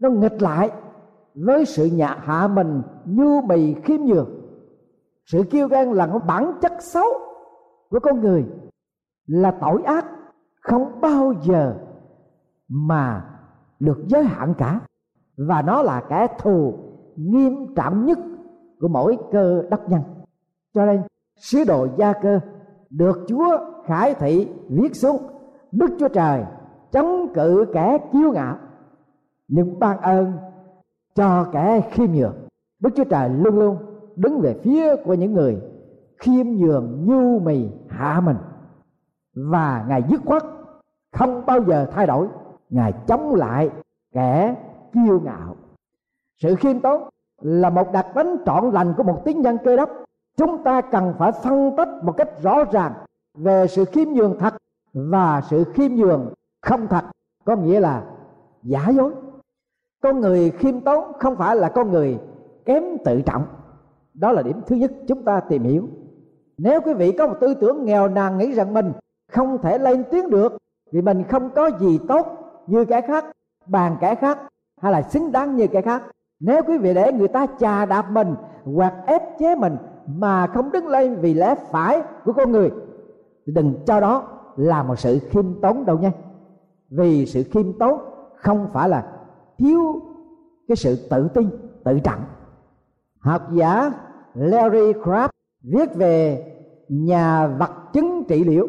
Nó 0.00 0.10
nghịch 0.10 0.42
lại 0.42 0.70
với 1.44 1.64
sự 1.64 1.84
nhạ 1.84 2.16
hạ 2.20 2.48
mình 2.48 2.82
như 3.04 3.40
mì 3.48 3.74
khiêm 3.74 4.00
nhường. 4.00 4.28
Sự 5.24 5.42
kiêu 5.50 5.68
gan 5.68 5.92
là 5.92 6.06
một 6.06 6.20
bản 6.26 6.52
chất 6.60 6.72
xấu 6.80 7.06
của 7.90 8.00
con 8.00 8.20
người, 8.20 8.46
là 9.26 9.50
tội 9.60 9.82
ác 9.82 10.06
không 10.60 11.00
bao 11.00 11.32
giờ 11.42 11.74
mà 12.68 13.24
được 13.80 13.98
giới 14.06 14.24
hạn 14.24 14.54
cả. 14.58 14.80
Và 15.36 15.62
nó 15.62 15.82
là 15.82 16.02
kẻ 16.08 16.26
thù 16.38 16.74
nghiêm 17.16 17.74
trọng 17.74 18.04
nhất 18.04 18.18
của 18.80 18.88
mỗi 18.88 19.18
cơ 19.32 19.62
đốc 19.70 19.88
nhân. 19.88 20.00
Cho 20.74 20.86
nên, 20.86 21.02
sứ 21.36 21.64
đồ 21.64 21.88
gia 21.96 22.12
cơ 22.12 22.40
được 22.90 23.24
chúa 23.28 23.58
khải 23.84 24.14
thị 24.14 24.48
viết 24.68 24.96
xuống, 24.96 25.22
đức 25.72 25.96
chúa 25.98 26.08
trời 26.08 26.44
chống 26.92 27.34
cự 27.34 27.64
kẻ 27.72 27.98
kiêu 28.12 28.32
ngạo. 28.32 28.56
Nhưng 29.48 29.78
ban 29.78 30.00
ơn 30.00 30.32
cho 31.16 31.46
kẻ 31.52 31.80
khiêm 31.90 32.12
nhường. 32.12 32.34
Đức 32.80 32.90
chúa 32.96 33.04
trời 33.04 33.28
luôn 33.28 33.58
luôn 33.58 33.76
đứng 34.16 34.40
về 34.40 34.56
phía 34.62 34.96
của 34.96 35.14
những 35.14 35.32
người 35.32 35.60
khiêm 36.18 36.46
nhường, 36.46 37.06
nhu 37.06 37.38
mì, 37.38 37.68
hạ 37.88 38.20
mình. 38.20 38.36
Và 39.34 39.84
ngài 39.88 40.02
dứt 40.08 40.20
khoát 40.24 40.42
không 41.12 41.46
bao 41.46 41.64
giờ 41.64 41.86
thay 41.92 42.06
đổi. 42.06 42.28
Ngài 42.70 42.92
chống 43.06 43.34
lại 43.34 43.70
kẻ 44.14 44.56
kiêu 44.92 45.20
ngạo. 45.20 45.56
Sự 46.42 46.54
khiêm 46.54 46.80
tốn 46.80 47.08
là 47.40 47.70
một 47.70 47.92
đặc 47.92 48.06
tính 48.14 48.36
trọn 48.46 48.70
lành 48.70 48.94
của 48.96 49.02
một 49.02 49.22
tín 49.24 49.40
nhân 49.40 49.58
cơ 49.64 49.76
đốc. 49.76 49.90
Chúng 50.36 50.62
ta 50.64 50.80
cần 50.80 51.14
phải 51.18 51.32
phân 51.32 51.76
tích 51.76 51.88
một 52.02 52.12
cách 52.16 52.42
rõ 52.42 52.64
ràng 52.64 52.92
về 53.34 53.66
sự 53.66 53.84
khiêm 53.84 54.08
nhường 54.08 54.38
thật 54.38 54.54
và 54.92 55.40
sự 55.50 55.64
khiêm 55.64 55.92
nhường 55.92 56.32
không 56.62 56.86
thật, 56.86 57.04
có 57.44 57.56
nghĩa 57.56 57.80
là 57.80 58.04
giả 58.62 58.88
dối 58.88 59.12
con 60.02 60.20
người 60.20 60.50
khiêm 60.50 60.80
tốn 60.80 61.12
không 61.18 61.36
phải 61.36 61.56
là 61.56 61.68
con 61.68 61.90
người 61.90 62.18
kém 62.64 62.84
tự 63.04 63.20
trọng. 63.20 63.44
Đó 64.14 64.32
là 64.32 64.42
điểm 64.42 64.60
thứ 64.66 64.76
nhất 64.76 64.92
chúng 65.08 65.24
ta 65.24 65.40
tìm 65.40 65.62
hiểu. 65.62 65.88
Nếu 66.58 66.80
quý 66.80 66.94
vị 66.94 67.12
có 67.12 67.26
một 67.26 67.34
tư 67.40 67.54
tưởng 67.54 67.84
nghèo 67.84 68.08
nàn 68.08 68.38
nghĩ 68.38 68.52
rằng 68.52 68.74
mình 68.74 68.92
không 69.32 69.58
thể 69.62 69.78
lên 69.78 70.04
tiếng 70.10 70.30
được 70.30 70.56
vì 70.92 71.02
mình 71.02 71.24
không 71.24 71.50
có 71.50 71.70
gì 71.78 72.00
tốt 72.08 72.26
như 72.66 72.84
kẻ 72.84 73.00
khác, 73.00 73.24
bàn 73.66 73.96
kẻ 74.00 74.14
khác, 74.14 74.38
hay 74.80 74.92
là 74.92 75.02
xứng 75.02 75.32
đáng 75.32 75.56
như 75.56 75.66
kẻ 75.66 75.80
khác, 75.82 76.02
nếu 76.40 76.62
quý 76.66 76.78
vị 76.78 76.94
để 76.94 77.12
người 77.12 77.28
ta 77.28 77.46
chà 77.58 77.84
đạp 77.84 78.10
mình, 78.10 78.34
hoặc 78.64 78.94
ép 79.06 79.22
chế 79.38 79.54
mình 79.54 79.76
mà 80.06 80.46
không 80.46 80.72
đứng 80.72 80.86
lên 80.86 81.16
vì 81.20 81.34
lẽ 81.34 81.54
phải 81.70 82.02
của 82.24 82.32
con 82.32 82.52
người, 82.52 82.70
thì 83.46 83.52
đừng 83.52 83.74
cho 83.86 84.00
đó 84.00 84.28
là 84.56 84.82
một 84.82 84.98
sự 84.98 85.18
khiêm 85.30 85.60
tốn 85.60 85.84
đâu 85.84 85.98
nha. 85.98 86.12
Vì 86.90 87.26
sự 87.26 87.42
khiêm 87.42 87.78
tốn 87.78 88.00
không 88.36 88.68
phải 88.72 88.88
là 88.88 89.12
thiếu 89.58 90.02
cái 90.68 90.76
sự 90.76 91.08
tự 91.10 91.28
tin, 91.28 91.50
tự 91.84 91.98
trọng. 92.00 92.20
Học 93.18 93.42
giả 93.52 93.92
Larry 94.34 94.92
Crabb 94.92 95.30
viết 95.62 95.94
về 95.94 96.44
nhà 96.88 97.46
vật 97.46 97.72
chứng 97.92 98.24
trị 98.28 98.44
liệu. 98.44 98.68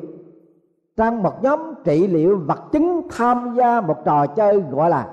Trong 0.98 1.24
một 1.24 1.44
nhóm 1.44 1.60
trị 1.84 2.08
liệu 2.08 2.38
vật 2.38 2.60
chứng 2.72 3.08
tham 3.10 3.56
gia 3.56 3.82
một 3.82 3.98
trò 4.06 4.28
chơi 4.28 4.64
gọi 4.72 4.90
là 4.90 5.10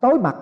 tối 0.00 0.18
mặt, 0.18 0.36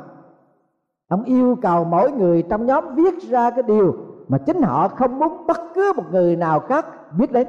ông 1.08 1.24
yêu 1.24 1.56
cầu 1.62 1.84
mỗi 1.84 2.12
người 2.12 2.42
trong 2.42 2.66
nhóm 2.66 2.94
viết 2.94 3.22
ra 3.22 3.50
cái 3.50 3.62
điều 3.62 3.96
mà 4.28 4.38
chính 4.38 4.62
họ 4.62 4.88
không 4.88 5.18
muốn 5.18 5.46
bất 5.46 5.60
cứ 5.74 5.92
một 5.96 6.04
người 6.10 6.36
nào 6.36 6.60
khác 6.60 6.86
biết 7.18 7.32
đến. 7.32 7.46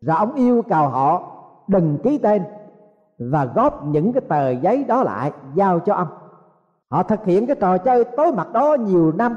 Rồi 0.00 0.16
ông 0.16 0.34
yêu 0.34 0.62
cầu 0.68 0.88
họ 0.88 1.32
đừng 1.66 1.98
ký 2.02 2.18
tên 2.18 2.42
và 3.18 3.44
góp 3.44 3.86
những 3.86 4.12
cái 4.12 4.20
tờ 4.20 4.50
giấy 4.50 4.84
đó 4.84 5.02
lại 5.02 5.32
giao 5.54 5.80
cho 5.80 5.94
ông 5.94 6.08
họ 6.90 7.02
thực 7.02 7.24
hiện 7.24 7.46
cái 7.46 7.56
trò 7.60 7.78
chơi 7.78 8.04
tối 8.04 8.32
mặt 8.32 8.52
đó 8.52 8.74
nhiều 8.74 9.12
năm. 9.12 9.36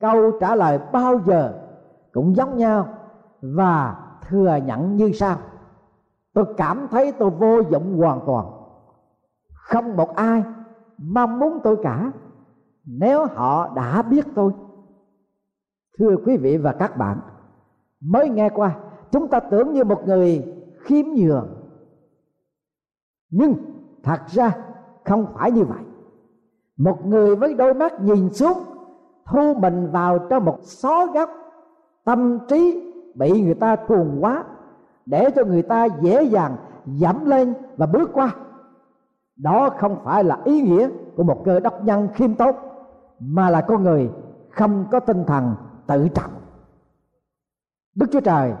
Câu 0.00 0.30
trả 0.40 0.54
lời 0.54 0.78
bao 0.92 1.20
giờ 1.26 1.52
cũng 2.12 2.36
giống 2.36 2.56
nhau 2.56 2.88
và 3.40 3.96
thừa 4.28 4.58
nhận 4.66 4.96
như 4.96 5.12
sau. 5.12 5.36
Tôi 6.32 6.44
cảm 6.56 6.88
thấy 6.90 7.12
tôi 7.12 7.30
vô 7.30 7.60
dụng 7.70 7.98
hoàn 7.98 8.20
toàn. 8.26 8.46
Không 9.52 9.96
một 9.96 10.16
ai 10.16 10.42
mong 10.98 11.38
muốn 11.38 11.60
tôi 11.62 11.76
cả 11.82 12.12
nếu 12.84 13.26
họ 13.26 13.74
đã 13.74 14.02
biết 14.02 14.26
tôi. 14.34 14.52
Thưa 15.98 16.16
quý 16.26 16.36
vị 16.36 16.56
và 16.56 16.72
các 16.72 16.96
bạn, 16.96 17.20
mới 18.00 18.28
nghe 18.28 18.48
qua, 18.48 18.76
chúng 19.10 19.28
ta 19.28 19.40
tưởng 19.40 19.72
như 19.72 19.84
một 19.84 20.02
người 20.06 20.54
khiêm 20.80 21.06
nhường. 21.06 21.48
Nhưng 23.30 23.54
thật 24.02 24.20
ra 24.26 24.52
không 25.04 25.26
phải 25.34 25.50
như 25.50 25.64
vậy 25.64 25.84
một 26.76 27.06
người 27.06 27.36
với 27.36 27.54
đôi 27.54 27.74
mắt 27.74 28.00
nhìn 28.00 28.32
xuống, 28.32 28.58
thu 29.26 29.54
mình 29.54 29.90
vào 29.90 30.18
trong 30.18 30.44
một 30.44 30.58
xó 30.62 31.06
góc. 31.06 31.30
Tâm 32.04 32.38
trí 32.48 32.92
bị 33.14 33.42
người 33.42 33.54
ta 33.54 33.76
cuồng 33.76 34.18
quá, 34.20 34.44
để 35.06 35.30
cho 35.36 35.44
người 35.44 35.62
ta 35.62 35.84
dễ 35.84 36.22
dàng 36.22 36.56
dẫm 36.86 37.24
lên 37.24 37.54
và 37.76 37.86
bước 37.86 38.10
qua. 38.12 38.34
Đó 39.36 39.70
không 39.78 39.96
phải 40.04 40.24
là 40.24 40.38
ý 40.44 40.62
nghĩa 40.62 40.88
của 41.16 41.22
một 41.22 41.44
cơ 41.44 41.60
đốc 41.60 41.84
nhân 41.84 42.08
khiêm 42.14 42.34
tốn, 42.34 42.54
mà 43.20 43.50
là 43.50 43.60
con 43.60 43.82
người 43.82 44.10
không 44.50 44.84
có 44.90 45.00
tinh 45.00 45.24
thần 45.26 45.54
tự 45.86 46.08
trọng. 46.08 46.30
Đức 47.94 48.06
chúa 48.12 48.20
trời 48.20 48.52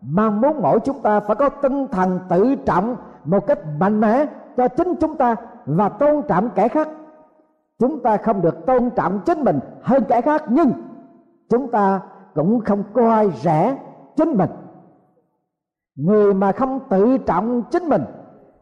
mong 0.00 0.40
muốn 0.40 0.62
mỗi 0.62 0.80
chúng 0.80 1.02
ta 1.02 1.20
phải 1.20 1.36
có 1.36 1.48
tinh 1.48 1.86
thần 1.88 2.20
tự 2.28 2.54
trọng 2.54 2.96
một 3.24 3.46
cách 3.46 3.58
mạnh 3.78 4.00
mẽ 4.00 4.26
cho 4.56 4.68
chính 4.68 4.94
chúng 5.00 5.16
ta 5.16 5.36
và 5.66 5.88
tôn 5.88 6.22
trọng 6.28 6.50
kẻ 6.54 6.68
khác 6.68 6.88
chúng 7.78 8.02
ta 8.02 8.16
không 8.16 8.42
được 8.42 8.66
tôn 8.66 8.90
trọng 8.90 9.20
chính 9.26 9.44
mình 9.44 9.58
hơn 9.82 10.04
kẻ 10.08 10.20
khác, 10.20 10.44
nhưng 10.48 10.72
chúng 11.48 11.70
ta 11.70 12.00
cũng 12.34 12.60
không 12.60 12.82
coi 12.94 13.30
rẻ 13.30 13.78
chính 14.16 14.36
mình. 14.36 14.50
Người 15.96 16.34
mà 16.34 16.52
không 16.52 16.80
tự 16.88 17.18
trọng 17.18 17.62
chính 17.70 17.88
mình 17.88 18.02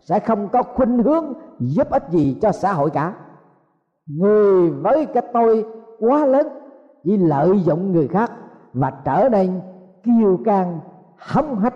sẽ 0.00 0.18
không 0.18 0.49
có 0.49 0.62
khuynh 0.62 1.02
hướng 1.02 1.33
giúp 1.59 1.90
ích 1.90 2.05
gì 2.11 2.38
cho 2.42 2.53
xã 2.53 2.72
hội 2.72 2.90
cả. 2.90 3.14
Người 4.07 4.70
với 4.70 5.07
cái 5.07 5.22
tôi 5.33 5.66
quá 5.98 6.27
lớn 6.27 6.48
chỉ 7.05 7.16
lợi 7.16 7.61
dụng 7.61 7.92
người 7.92 8.09
khác 8.09 8.33
và 8.72 8.90
trở 9.05 9.29
nên 9.33 9.61
kiêu 10.03 10.40
căng, 10.44 10.81
hống 11.18 11.59
hách, 11.59 11.74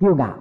kiêu 0.00 0.16
ngạo. 0.16 0.36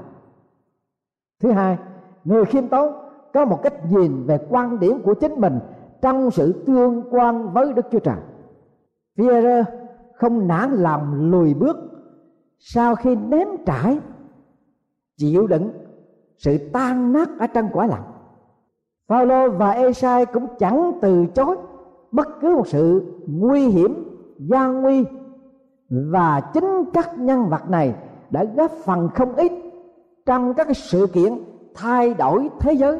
Thứ 1.41 1.51
hai, 1.51 1.77
người 2.23 2.45
khiêm 2.45 2.67
tốn 2.67 2.93
có 3.33 3.45
một 3.45 3.63
cách 3.63 3.73
nhìn 3.91 4.25
về 4.25 4.37
quan 4.49 4.79
điểm 4.79 5.01
của 5.03 5.13
chính 5.13 5.41
mình 5.41 5.59
trong 6.05 6.31
sự 6.31 6.63
tương 6.65 7.03
quan 7.09 7.53
với 7.53 7.73
đức 7.73 7.85
chúa 7.91 7.99
trời. 7.99 8.17
Pierre 9.17 9.63
không 10.13 10.47
nản 10.47 10.71
lòng 10.71 11.31
lùi 11.31 11.53
bước, 11.53 11.77
sau 12.59 12.95
khi 12.95 13.15
nếm 13.15 13.47
trải, 13.65 13.99
chịu 15.17 15.47
đựng 15.47 15.71
sự 16.37 16.57
tan 16.73 17.13
nát 17.13 17.29
ở 17.39 17.47
trong 17.47 17.69
quả 17.73 17.87
lặng 17.87 18.03
Phaolô 19.07 19.49
và 19.49 19.71
Esai 19.71 20.25
cũng 20.25 20.47
chẳng 20.59 20.91
từ 21.01 21.25
chối 21.35 21.57
bất 22.11 22.27
cứ 22.41 22.55
một 22.55 22.67
sự 22.67 23.13
nguy 23.27 23.67
hiểm 23.67 24.03
gian 24.37 24.81
nguy 24.81 25.05
và 25.89 26.41
chính 26.53 26.83
các 26.93 27.19
nhân 27.19 27.49
vật 27.49 27.69
này 27.69 27.95
đã 28.29 28.43
góp 28.43 28.71
phần 28.71 29.09
không 29.15 29.35
ít 29.35 29.51
trong 30.25 30.53
các 30.53 30.67
sự 30.77 31.07
kiện 31.13 31.33
thay 31.73 32.13
đổi 32.13 32.49
thế 32.59 32.73
giới 32.73 32.99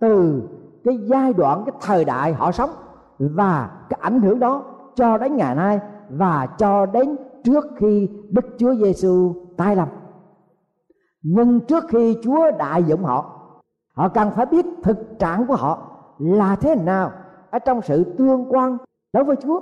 từ 0.00 0.42
cái 0.84 0.98
giai 1.06 1.32
đoạn 1.32 1.64
cái 1.66 1.74
thời 1.80 2.04
đại 2.04 2.32
họ 2.32 2.52
sống 2.52 2.70
và 3.18 3.70
cái 3.88 3.98
ảnh 4.02 4.20
hưởng 4.20 4.38
đó 4.38 4.64
cho 4.94 5.18
đến 5.18 5.36
ngày 5.36 5.54
nay 5.54 5.80
và 6.10 6.46
cho 6.58 6.86
đến 6.86 7.16
trước 7.44 7.64
khi 7.76 8.08
Đức 8.30 8.44
Chúa 8.58 8.74
Giêsu 8.74 9.34
tái 9.56 9.76
lâm. 9.76 9.88
Nhưng 11.22 11.60
trước 11.60 11.84
khi 11.88 12.16
Chúa 12.22 12.50
đại 12.58 12.84
dụng 12.84 13.04
họ, 13.04 13.40
họ 13.94 14.08
cần 14.08 14.30
phải 14.30 14.46
biết 14.46 14.66
thực 14.82 15.18
trạng 15.18 15.46
của 15.46 15.56
họ 15.56 15.88
là 16.18 16.56
thế 16.56 16.74
nào 16.74 17.12
ở 17.50 17.58
trong 17.58 17.82
sự 17.82 18.04
tương 18.18 18.52
quan 18.52 18.78
đối 19.12 19.24
với 19.24 19.36
Chúa. 19.36 19.60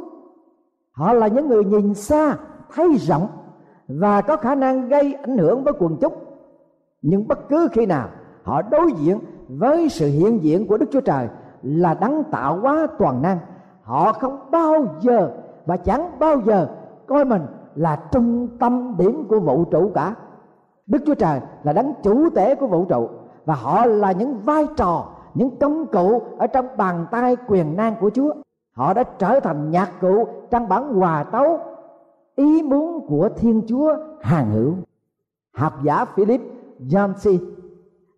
Họ 0.92 1.12
là 1.12 1.26
những 1.26 1.48
người 1.48 1.64
nhìn 1.64 1.94
xa, 1.94 2.36
thấy 2.74 2.96
rộng 2.98 3.28
và 3.88 4.20
có 4.20 4.36
khả 4.36 4.54
năng 4.54 4.88
gây 4.88 5.14
ảnh 5.14 5.38
hưởng 5.38 5.64
với 5.64 5.72
quần 5.78 5.96
chúng. 6.00 6.14
Nhưng 7.02 7.28
bất 7.28 7.48
cứ 7.48 7.68
khi 7.72 7.86
nào 7.86 8.08
họ 8.42 8.62
đối 8.62 8.92
diện 8.92 9.18
với 9.58 9.88
sự 9.88 10.06
hiện 10.08 10.42
diện 10.42 10.66
của 10.66 10.78
Đức 10.78 10.86
Chúa 10.92 11.00
Trời 11.00 11.28
là 11.62 11.94
đấng 11.94 12.24
tạo 12.24 12.60
hóa 12.60 12.86
toàn 12.98 13.22
năng, 13.22 13.38
họ 13.82 14.12
không 14.12 14.38
bao 14.50 14.86
giờ 15.00 15.30
và 15.66 15.76
chẳng 15.76 16.18
bao 16.18 16.40
giờ 16.46 16.68
coi 17.06 17.24
mình 17.24 17.42
là 17.74 17.96
trung 18.12 18.48
tâm 18.58 18.94
điểm 18.98 19.24
của 19.28 19.40
vũ 19.40 19.64
trụ 19.64 19.90
cả. 19.94 20.14
Đức 20.86 21.02
chúa 21.06 21.14
trời 21.14 21.40
là 21.62 21.72
đấng 21.72 21.92
chủ 22.02 22.30
tể 22.30 22.54
của 22.54 22.66
vũ 22.66 22.84
trụ 22.84 23.08
và 23.44 23.54
họ 23.54 23.86
là 23.86 24.12
những 24.12 24.38
vai 24.44 24.66
trò 24.76 25.08
những 25.34 25.56
công 25.60 25.86
cụ 25.86 26.22
ở 26.38 26.46
trong 26.46 26.66
bàn 26.76 27.06
tay 27.10 27.36
quyền 27.48 27.76
năng 27.76 27.94
của 28.00 28.10
chúa. 28.10 28.32
Họ 28.72 28.94
đã 28.94 29.02
trở 29.02 29.40
thành 29.40 29.70
nhạc 29.70 29.90
cụ 30.00 30.26
trong 30.50 30.68
bản 30.68 30.94
hòa 30.94 31.24
tấu 31.24 31.58
ý 32.34 32.62
muốn 32.62 33.06
của 33.08 33.28
thiên 33.36 33.62
chúa 33.66 33.96
hàng 34.20 34.50
hữu. 34.50 34.74
Học 35.54 35.72
giả 35.82 36.04
philip 36.04 36.40
Yancey 36.94 37.40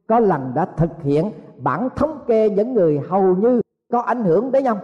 có 0.07 0.21
lần 0.21 0.53
đã 0.55 0.65
thực 0.77 1.03
hiện 1.03 1.31
bản 1.59 1.89
thống 1.97 2.19
kê 2.27 2.51
những 2.51 2.75
người 2.75 3.01
hầu 3.09 3.37
như 3.37 3.61
có 3.93 4.01
ảnh 4.01 4.25
hưởng 4.25 4.53
đến 4.53 4.65
nhau. 4.65 4.79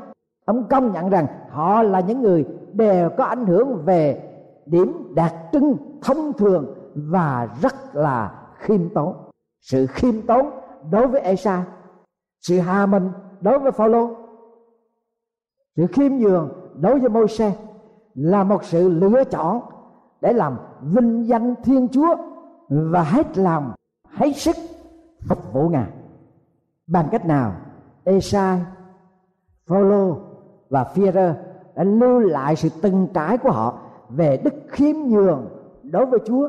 ông 0.45 0.65
công 0.71 0.93
nhận 0.93 1.11
rằng 1.11 1.27
họ 1.51 1.83
là 1.83 2.01
những 2.01 2.23
người 2.23 2.47
đều 2.73 3.11
có 3.17 3.25
ảnh 3.25 3.47
hưởng 3.47 3.83
về 3.85 4.23
điểm 4.67 5.15
đặc 5.15 5.35
trưng 5.53 5.77
thông 6.03 6.33
thường 6.33 6.75
và 6.95 7.49
rất 7.63 7.75
là 7.93 8.33
khiêm 8.59 8.89
tốn 8.95 9.15
sự 9.61 9.87
khiêm 9.87 10.23
tốn 10.27 10.51
đối 10.91 11.07
với 11.07 11.21
Esa 11.21 11.65
sự 12.41 12.59
hà 12.59 12.87
mình 12.87 13.11
đối 13.41 13.59
với 13.59 13.73
Phaolô, 13.73 14.17
sự 15.77 15.87
khiêm 15.87 16.13
nhường 16.17 16.51
đối 16.81 17.01
với 17.01 17.09
Môi-se 17.09 17.53
là 18.15 18.45
một 18.45 18.65
sự 18.65 18.89
lựa 18.89 19.25
chọn 19.25 19.61
để 20.21 20.33
làm 20.33 20.57
vinh 20.83 21.29
danh 21.29 21.55
Thiên 21.65 21.89
Chúa 21.89 22.17
và 22.69 23.03
hết 23.03 23.39
lòng, 23.39 23.73
hết 24.11 24.33
sức 24.37 24.57
phục 25.29 25.53
vụ 25.53 25.69
Ngài 25.69 25.87
bằng 26.87 27.09
cách 27.11 27.27
nào 27.27 27.53
Esai, 28.05 28.61
Phaolô 29.67 30.17
và 30.71 30.87
Führer 30.95 31.35
đã 31.75 31.85
lưu 31.85 32.19
lại 32.19 32.57
sự 32.57 32.69
từng 32.83 33.09
trải 33.15 33.39
của 33.39 33.51
họ 33.51 33.79
về 34.09 34.41
đức 34.45 34.55
khiêm 34.69 34.97
nhường 34.97 35.49
đối 35.83 36.07
với 36.07 36.21
Chúa 36.27 36.49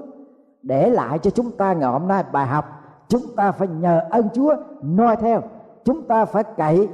để 0.62 0.90
lại 0.90 1.20
cho 1.20 1.32
chúng 1.32 1.52
ta 1.52 1.74
ngày 1.74 1.92
hôm 1.92 2.08
nay 2.08 2.24
bài 2.32 2.48
học. 2.48 2.66
Chúng 3.08 3.22
ta 3.36 3.52
phải 3.52 3.68
nhờ 3.68 4.02
ơn 4.10 4.30
Chúa 4.34 4.56
noi 4.82 5.16
theo. 5.16 5.42
Chúng 5.84 6.08
ta 6.08 6.26
phải 6.26 6.44
cậy 6.58 6.90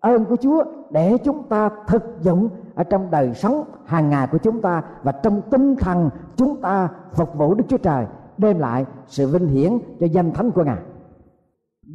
ơn 0.00 0.24
của 0.24 0.36
Chúa 0.36 0.64
để 0.90 1.18
chúng 1.24 1.42
ta 1.48 1.70
thực 1.86 2.02
dụng 2.20 2.48
ở 2.74 2.84
trong 2.84 3.10
đời 3.10 3.34
sống 3.34 3.64
hàng 3.84 4.10
ngày 4.10 4.26
của 4.32 4.38
chúng 4.38 4.60
ta 4.60 4.82
và 5.02 5.12
trong 5.12 5.42
tinh 5.50 5.76
thần 5.76 6.10
chúng 6.36 6.60
ta 6.60 6.88
phục 7.12 7.34
vụ 7.34 7.54
Đức 7.54 7.64
Chúa 7.68 7.78
Trời 7.78 8.06
đem 8.38 8.58
lại 8.58 8.86
sự 9.06 9.26
vinh 9.26 9.46
hiển 9.46 9.78
cho 10.00 10.06
danh 10.06 10.32
thánh 10.32 10.50
của 10.50 10.64
Ngài. 10.64 10.78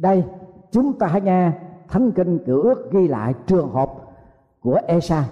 Đây, 0.00 0.24
chúng 0.70 0.98
ta 0.98 1.06
hãy 1.06 1.20
nghe 1.20 1.52
Thánh 1.88 2.12
Kinh 2.12 2.38
cử 2.46 2.62
Ước 2.62 2.90
ghi 2.92 3.08
lại 3.08 3.34
trường 3.46 3.70
hợp 3.70 3.90
của 4.60 4.80
Esa 4.86 5.24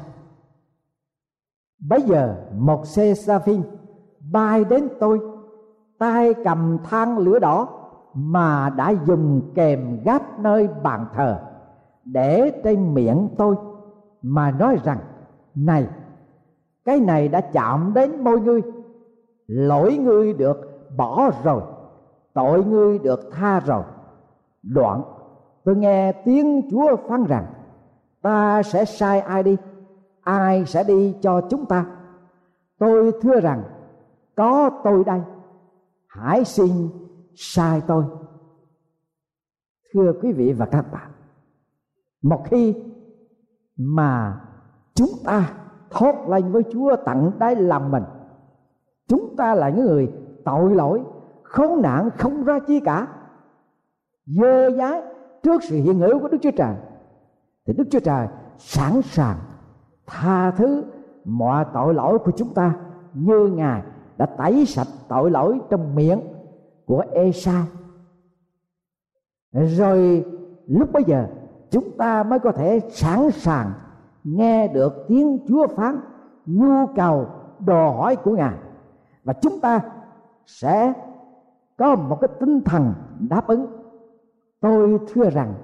Bây 1.89 2.03
giờ 2.03 2.37
một 2.53 2.87
xe 2.87 3.15
sa 3.15 3.39
phim 3.39 3.63
bay 4.33 4.65
đến 4.65 4.89
tôi, 5.01 5.21
tay 5.99 6.35
cầm 6.45 6.79
than 6.85 7.19
lửa 7.19 7.39
đỏ 7.39 7.69
mà 8.15 8.71
đã 8.77 8.95
dùng 9.07 9.53
kèm 9.55 10.03
gáp 10.05 10.39
nơi 10.39 10.69
bàn 10.83 11.07
thờ 11.15 11.41
để 12.05 12.61
trên 12.65 12.95
miệng 12.95 13.29
tôi 13.39 13.57
mà 14.23 14.51
nói 14.51 14.79
rằng, 14.85 14.99
này, 15.55 15.89
cái 16.85 17.01
này 17.01 17.29
đã 17.29 17.41
chạm 17.41 17.93
đến 17.95 18.25
môi 18.25 18.41
ngươi, 18.41 18.63
lỗi 19.47 19.97
ngươi 19.97 20.33
được 20.33 20.89
bỏ 20.97 21.31
rồi, 21.45 21.63
tội 22.35 22.65
ngươi 22.65 22.99
được 22.99 23.21
tha 23.33 23.61
rồi 23.61 23.83
đoạn, 24.63 25.03
tôi 25.65 25.77
nghe 25.77 26.13
tiếng 26.13 26.69
chúa 26.71 26.97
phán 27.09 27.25
rằng, 27.25 27.47
ta 28.23 28.63
sẽ 28.63 28.85
sai 28.85 29.21
ai 29.21 29.43
đi, 29.43 29.57
ai 30.23 30.67
sẽ 30.67 30.85
đi 30.85 31.17
cho 31.23 31.41
chúng 31.51 31.67
ta? 31.67 31.87
Tôi 32.79 33.13
thưa 33.23 33.41
rằng, 33.41 33.63
có 34.37 34.71
tôi 34.85 35.05
đây, 35.05 35.21
hãy 36.09 36.45
xin 36.45 36.89
sai 37.35 37.83
tôi. 37.87 38.05
Thưa 39.95 40.13
quý 40.23 40.33
vị 40.33 40.53
và 40.53 40.67
các 40.67 40.93
bạn, 40.93 41.11
một 42.23 42.45
khi 42.51 42.77
mà 43.77 44.41
chúng 44.95 45.11
ta 45.25 45.55
thốt 45.91 46.15
lên 46.29 46.53
với 46.53 46.63
chúa 46.73 46.97
tặng 46.97 47.31
đáy 47.39 47.57
lòng 47.57 47.91
mình, 47.91 48.05
chúng 49.09 49.37
ta 49.37 49.55
là 49.55 49.69
những 49.69 49.87
người 49.87 50.13
tội 50.45 50.75
lỗi, 50.75 51.03
khốn 51.43 51.83
nạn, 51.83 52.11
không 52.19 52.45
ra 52.45 52.59
chi 52.67 52.81
cả 52.81 53.09
dơ 54.27 54.71
dái 54.71 55.03
trước 55.43 55.63
sự 55.65 55.77
hiện 55.77 55.99
hữu 55.99 56.19
của 56.19 56.29
đức 56.29 56.39
chúa 56.43 56.51
trời. 56.51 56.75
Thì 57.67 57.73
đức 57.73 57.85
chúa 57.91 58.01
trời 58.01 58.29
sẵn 58.59 59.03
sàng 59.03 59.37
tha 60.07 60.51
thứ 60.51 60.85
mọi 61.25 61.67
tội 61.75 61.95
lỗi 61.95 62.19
của 62.19 62.33
chúng 62.37 62.55
ta 62.55 62.75
như 63.15 63.47
ngài 63.47 63.83
đã 64.17 64.27
tẩy 64.27 64.67
sạch 64.67 64.89
tội 65.09 65.31
lỗi 65.31 65.61
trong 65.71 65.95
miệng 65.95 66.21
của 66.87 67.05
Esai 67.13 67.65
rồi 69.53 70.25
lúc 70.67 70.93
bấy 70.93 71.05
giờ, 71.07 71.27
chúng 71.71 71.97
ta 71.99 72.23
mới 72.23 72.39
có 72.39 72.53
thể 72.53 72.81
sẵn 72.91 73.31
sàng 73.31 73.73
nghe 74.25 74.69
được 74.69 75.05
tiếng 75.09 75.39
Chúa 75.49 75.67
phán, 75.67 76.01
nhu 76.47 76.87
cầu 76.97 77.27
đòi 77.59 77.93
hỏi 77.93 78.17
của 78.17 78.37
Ngài. 78.37 78.55
Và 79.25 79.33
chúng 79.33 79.61
ta 79.61 79.81
sẽ 80.47 80.93
có 81.77 81.97
một 81.97 82.19
cái 82.21 82.29
tinh 82.41 82.61
thần 82.61 82.95
đáp 83.19 83.47
ứng 83.47 83.82
tôi 84.63 84.99
thưa 85.13 85.31
rằng, 85.31 85.55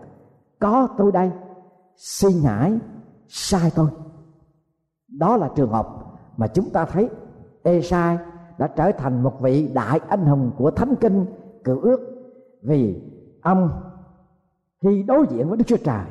có 0.59 0.89
tôi 0.99 1.13
đây, 1.13 1.31
xin 1.97 2.33
hãy 2.45 2.79
sai 3.29 3.71
tôi. 3.75 3.89
Đó 5.19 5.37
là 5.37 5.51
trường 5.57 5.71
hợp 5.71 5.89
mà 6.37 6.47
chúng 6.47 6.71
ta 6.71 6.85
thấy 6.85 7.11
ê 7.63 7.81
sai 7.81 8.19
đã 8.59 8.67
trở 8.67 8.93
thành 8.93 9.23
một 9.23 9.41
vị 9.41 9.71
đại 9.75 10.01
anh 10.09 10.27
hùng 10.27 10.51
của 10.59 10.71
thánh 10.71 10.95
kinh 11.01 11.27
cựu 11.65 11.81
ước 11.81 12.01
vì 12.63 13.03
ông 13.43 13.71
khi 14.83 15.03
đối 15.03 15.27
diện 15.27 15.49
với 15.49 15.57
Đức 15.57 15.65
Chúa 15.67 15.77
Trời. 15.85 16.05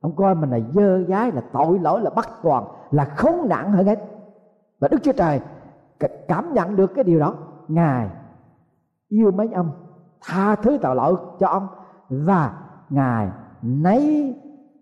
Ông 0.00 0.16
coi 0.16 0.34
mình 0.34 0.50
là 0.50 0.58
dơ 0.74 1.04
dái, 1.08 1.32
là 1.32 1.42
tội 1.52 1.78
lỗi, 1.78 2.00
là 2.00 2.10
bắt 2.10 2.28
toàn, 2.42 2.64
là 2.90 3.04
khốn 3.04 3.48
nạn 3.48 3.72
hơn 3.72 3.86
hết. 3.86 3.98
Và 4.78 4.88
Đức 4.88 4.98
Chúa 5.02 5.12
Trời 5.12 5.40
cảm 6.28 6.54
nhận 6.54 6.76
được 6.76 6.90
cái 6.94 7.04
điều 7.04 7.18
đó. 7.18 7.34
Ngài 7.68 8.10
yêu 9.08 9.30
mấy 9.30 9.52
ông, 9.52 9.70
tha 10.20 10.56
thứ 10.56 10.78
tội 10.82 10.96
lỗi 10.96 11.16
cho 11.38 11.46
ông 11.48 11.68
và 12.08 12.58
ngài 12.90 13.30
lấy 13.62 14.34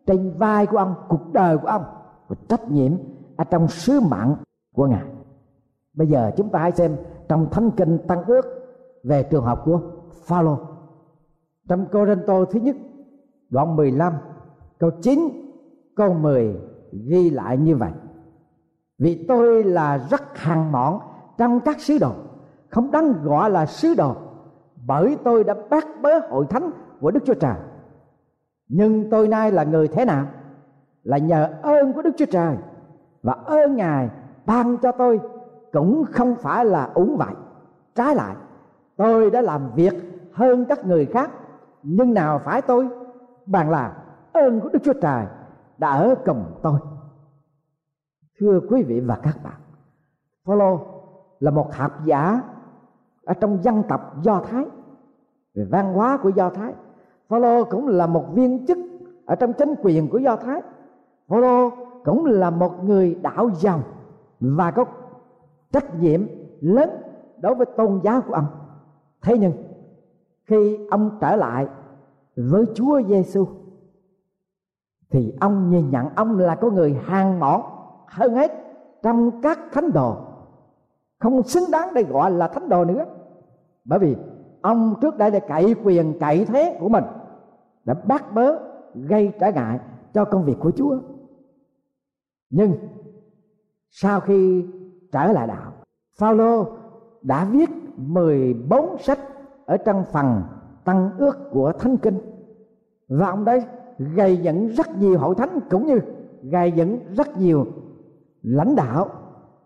trên 0.07 0.35
vai 0.39 0.67
của 0.67 0.77
ông, 0.77 0.95
cuộc 1.09 1.33
đời 1.33 1.59
của 1.59 1.67
ông 1.67 1.85
và 2.29 2.37
trách 2.49 2.71
nhiệm 2.71 2.93
ở 3.37 3.45
trong 3.45 3.69
sứ 3.69 4.01
mạng 4.01 4.37
của 4.75 4.87
ngài. 4.87 5.05
Bây 5.95 6.07
giờ 6.07 6.31
chúng 6.37 6.49
ta 6.49 6.59
hãy 6.59 6.73
xem 6.73 6.97
trong 7.29 7.51
thánh 7.51 7.71
kinh 7.71 7.99
tăng 8.09 8.25
ước 8.25 8.43
về 9.05 9.23
trường 9.23 9.45
hợp 9.45 9.63
của 9.65 9.81
Phaolô. 10.25 10.59
Trong 11.69 11.87
Cô-rinh-tô 11.93 12.45
thứ 12.45 12.61
nhất, 12.61 12.77
đoạn 13.51 13.77
15 13.77 14.13
câu 14.79 14.91
9 15.03 15.21
câu 15.97 16.15
10 16.15 16.57
ghi 16.93 17.31
lại 17.31 17.57
như 17.57 17.77
vậy. 17.77 17.93
Vì 18.99 19.25
tôi 19.29 19.65
là 19.65 19.99
rất 20.11 20.39
hàng 20.39 20.73
mọn 20.73 21.01
trong 21.39 21.61
các 21.61 21.81
sứ 21.81 21.99
đồ, 21.99 22.13
không 22.71 22.91
đáng 22.91 23.13
gọi 23.23 23.51
là 23.51 23.67
sứ 23.67 23.95
đồ, 23.95 24.15
bởi 24.87 25.17
tôi 25.25 25.45
đã 25.45 25.55
bác 25.71 25.87
bớ 26.03 26.19
hội 26.19 26.47
thánh 26.51 26.71
của 27.05 27.11
Đức 27.11 27.21
Chúa 27.25 27.35
Trời. 27.35 27.57
Nhưng 28.69 29.11
tôi 29.11 29.29
nay 29.29 29.53
là 29.53 29.65
người 29.65 29.89
thế 29.89 30.05
nào? 30.05 30.27
Là 31.03 31.19
nhờ 31.19 31.53
ơn 31.63 31.93
của 31.93 32.03
Đức 32.03 32.11
Chúa 32.17 32.27
Trời. 32.31 32.57
Và 33.23 33.33
ơn 33.33 33.77
Ngài 33.77 34.11
ban 34.47 34.77
cho 34.77 34.93
tôi 34.93 35.21
cũng 35.73 36.05
không 36.13 36.37
phải 36.37 36.65
là 36.65 36.91
uống 36.95 37.17
vậy 37.17 37.35
trái 37.95 38.15
lại, 38.15 38.37
tôi 38.97 39.31
đã 39.31 39.41
làm 39.41 39.71
việc 39.75 39.95
hơn 40.33 40.65
các 40.65 40.87
người 40.87 41.07
khác. 41.07 41.31
Nhưng 41.83 42.15
nào 42.15 42.39
phải 42.45 42.63
tôi? 42.63 42.89
Bằng 43.47 43.71
là 43.71 43.97
ơn 44.33 44.61
của 44.61 44.69
đức 44.69 44.79
chúa 44.83 44.93
trời 44.93 45.27
đã 45.79 45.91
ở 45.91 46.15
cùng 46.25 46.45
tôi. 46.63 46.81
Thưa 48.41 48.61
quý 48.71 48.83
vị 48.83 49.01
và 49.01 49.19
các 49.23 49.37
bạn, 49.45 49.61
Phaolô 50.45 50.81
là 51.41 51.51
một 51.51 51.75
học 51.75 51.93
giả 52.05 52.43
ở 53.25 53.35
trong 53.35 53.63
dân 53.63 53.83
tộc 53.89 54.23
Do 54.23 54.41
Thái, 54.41 54.65
về 55.55 55.65
văn 55.71 55.95
hóa 55.95 56.19
của 56.23 56.29
Do 56.29 56.51
Thái. 56.51 56.75
Phaolô 57.29 57.65
cũng 57.65 57.89
là 57.89 58.07
một 58.07 58.25
viên 58.35 58.67
chức 58.67 58.79
ở 59.27 59.35
trong 59.35 59.53
chính 59.53 59.75
quyền 59.83 60.09
của 60.09 60.19
Do 60.19 60.37
Thái. 60.37 60.63
Phaolô 61.29 61.71
cũng 62.05 62.25
là 62.25 62.51
một 62.51 62.85
người 62.85 63.15
đạo 63.15 63.51
dòng 63.55 63.83
và 64.41 64.71
có 64.71 64.85
trách 65.73 66.01
nhiệm 66.01 66.27
lớn 66.61 66.91
đối 67.41 67.55
với 67.55 67.67
tôn 67.77 68.01
giáo 68.05 68.21
của 68.21 68.35
ông. 68.35 68.47
Thế 69.23 69.39
nhưng, 69.39 69.53
khi 70.45 70.79
ông 70.91 71.19
trở 71.21 71.37
lại 71.37 71.67
với 72.37 72.65
Chúa 72.75 73.03
Giêsu 73.03 73.47
thì 75.11 75.35
ông 75.41 75.71
nhìn 75.71 75.91
nhận 75.91 76.07
ông 76.15 76.39
là 76.39 76.55
có 76.55 76.71
người 76.71 77.01
hàng 77.05 77.41
mọn 77.41 77.63
hơn 78.07 78.35
hết 78.35 78.53
trong 79.03 79.41
các 79.43 79.59
thánh 79.73 79.93
đồ. 79.93 80.17
Không 81.19 81.43
xứng 81.43 81.71
đáng 81.71 81.95
để 81.95 82.03
gọi 82.03 82.31
là 82.31 82.49
thánh 82.49 82.69
đồ 82.69 82.85
nữa, 82.85 83.05
bởi 83.85 83.99
vì 83.99 84.17
ông 84.65 84.95
trước 85.01 85.17
đây 85.19 85.31
đã 85.31 85.39
cậy 85.39 85.75
quyền, 85.85 86.19
cậy 86.21 86.45
thế 86.45 86.77
của 86.81 86.89
mình, 86.89 87.05
đã 87.85 87.95
bắt 87.95 88.35
bớ, 88.35 88.59
gây 88.95 89.33
trở 89.41 89.53
ngại 89.53 89.79
cho 90.15 90.25
công 90.25 90.45
việc 90.45 90.57
của 90.61 90.71
Chúa. 90.71 90.99
Nhưng 92.51 92.73
sau 93.91 94.21
khi 94.21 94.65
trở 95.13 95.33
lại 95.33 95.47
đạo, 95.47 95.73
Phaolô 96.19 96.67
đã 97.23 97.45
viết 97.45 97.71
14 97.97 98.99
sách 98.99 99.19
ở 99.67 99.77
trong 99.77 100.05
phần 100.13 100.43
tăng 100.85 101.11
ước 101.19 101.51
của 101.51 101.73
thánh 101.79 101.97
kinh. 101.97 102.19
Và 103.09 103.31
ông 103.31 103.45
đấy 103.45 103.63
gây 103.99 104.37
dựng 104.37 104.69
rất 104.69 104.99
nhiều 104.99 105.19
hội 105.19 105.35
thánh 105.35 105.59
cũng 105.71 105.87
như 105.87 106.01
gây 106.43 106.73
dựng 106.73 106.99
rất 107.17 107.39
nhiều 107.39 107.67
lãnh 108.43 108.77
đạo 108.77 109.11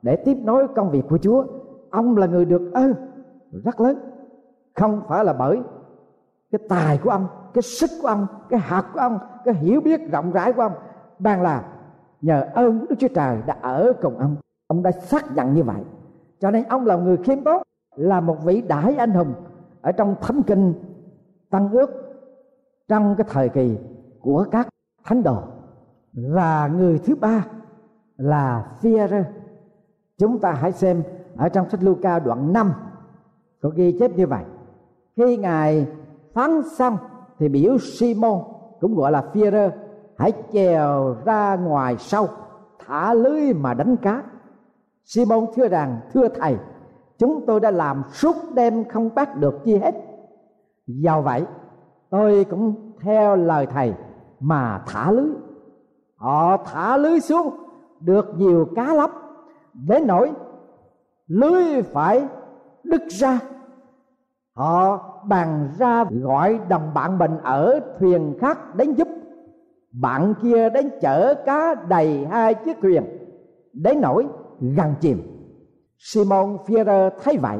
để 0.02 0.16
tiếp 0.16 0.36
nối 0.44 0.68
công 0.68 0.90
việc 0.90 1.02
của 1.08 1.18
Chúa. 1.18 1.44
Ông 1.90 2.16
là 2.16 2.26
người 2.26 2.44
được 2.44 2.72
ơn 2.72 2.94
rất 3.64 3.80
lớn 3.80 4.07
không 4.78 5.02
phải 5.08 5.24
là 5.24 5.32
bởi 5.32 5.62
cái 6.52 6.60
tài 6.68 6.98
của 6.98 7.10
ông, 7.10 7.26
cái 7.54 7.62
sức 7.62 7.90
của 8.02 8.08
ông, 8.08 8.26
cái 8.48 8.60
học 8.60 8.84
của 8.94 9.00
ông, 9.00 9.18
cái 9.44 9.54
hiểu 9.54 9.80
biết 9.80 10.10
rộng 10.12 10.32
rãi 10.32 10.52
của 10.52 10.62
ông. 10.62 10.72
Bằng 11.18 11.42
là 11.42 11.64
nhờ 12.20 12.48
ơn 12.54 12.86
Đức 12.88 12.96
Chúa 12.98 13.08
Trời 13.08 13.38
đã 13.46 13.56
ở 13.62 13.92
cùng 14.02 14.18
ông. 14.18 14.36
Ông 14.66 14.82
đã 14.82 14.90
xác 14.90 15.36
nhận 15.36 15.54
như 15.54 15.62
vậy. 15.62 15.82
Cho 16.40 16.50
nên 16.50 16.64
ông 16.64 16.86
là 16.86 16.96
người 16.96 17.16
khiêm 17.16 17.44
tốn, 17.44 17.62
là 17.96 18.20
một 18.20 18.36
vị 18.44 18.62
đại 18.68 18.94
anh 18.94 19.10
hùng 19.10 19.34
ở 19.80 19.92
trong 19.92 20.14
thánh 20.20 20.42
kinh 20.42 20.74
tăng 21.50 21.70
ước 21.70 21.90
trong 22.88 23.14
cái 23.18 23.26
thời 23.30 23.48
kỳ 23.48 23.78
của 24.20 24.46
các 24.50 24.68
thánh 25.04 25.22
đồ. 25.22 25.42
Và 26.12 26.68
người 26.68 26.98
thứ 26.98 27.14
ba 27.14 27.46
là 28.16 28.72
phi 28.80 28.96
chúng 30.18 30.38
ta 30.38 30.52
hãy 30.52 30.72
xem 30.72 31.02
ở 31.36 31.48
trong 31.48 31.70
sách 31.70 31.82
Luca 31.82 32.18
đoạn 32.18 32.52
5 32.52 32.72
có 33.60 33.68
ghi 33.68 33.96
chép 33.98 34.16
như 34.16 34.26
vậy 34.26 34.44
khi 35.18 35.36
ngài 35.36 35.86
phán 36.34 36.62
xong 36.62 36.96
thì 37.38 37.48
biểu 37.48 37.78
Simon, 37.78 38.42
cũng 38.80 38.94
gọi 38.94 39.12
là 39.12 39.22
phi 39.32 39.42
hãy 40.18 40.32
chèo 40.52 41.16
ra 41.24 41.56
ngoài 41.56 41.96
sâu 41.98 42.28
thả 42.78 43.14
lưới 43.14 43.52
mà 43.52 43.74
đánh 43.74 43.96
cá. 43.96 44.22
Simon 45.04 45.46
thưa 45.54 45.68
rằng, 45.68 46.00
thưa 46.12 46.28
thầy, 46.28 46.56
chúng 47.18 47.46
tôi 47.46 47.60
đã 47.60 47.70
làm 47.70 48.02
suốt 48.12 48.36
đêm 48.54 48.84
không 48.88 49.14
bắt 49.14 49.36
được 49.36 49.54
chi 49.64 49.76
hết. 49.76 49.94
Do 50.86 51.20
vậy, 51.20 51.44
tôi 52.10 52.44
cũng 52.50 52.92
theo 53.00 53.36
lời 53.36 53.66
thầy 53.66 53.94
mà 54.40 54.82
thả 54.86 55.10
lưới. 55.10 55.30
Họ 56.16 56.56
thả 56.56 56.96
lưới 56.96 57.20
xuống, 57.20 57.54
được 58.00 58.26
nhiều 58.36 58.68
cá 58.76 58.94
lắm 58.94 59.10
đến 59.74 60.06
nỗi 60.06 60.32
lưới 61.26 61.82
phải 61.82 62.28
đứt 62.82 63.02
ra. 63.08 63.40
Họ 64.54 65.07
bàn 65.24 65.68
ra 65.78 66.04
gọi 66.10 66.60
đồng 66.68 66.94
bạn 66.94 67.18
mình 67.18 67.38
ở 67.42 67.80
thuyền 67.98 68.38
khác 68.40 68.74
đến 68.74 68.94
giúp. 68.94 69.08
Bạn 69.92 70.34
kia 70.42 70.70
đến 70.70 70.90
chở 71.00 71.34
cá 71.46 71.74
đầy 71.74 72.26
hai 72.26 72.54
chiếc 72.54 72.76
thuyền, 72.82 73.04
đến 73.72 74.00
nỗi 74.00 74.26
gần 74.60 74.94
chìm. 75.00 75.22
Simon 75.98 76.58
Peter 76.68 77.12
thấy 77.22 77.38
vậy, 77.38 77.58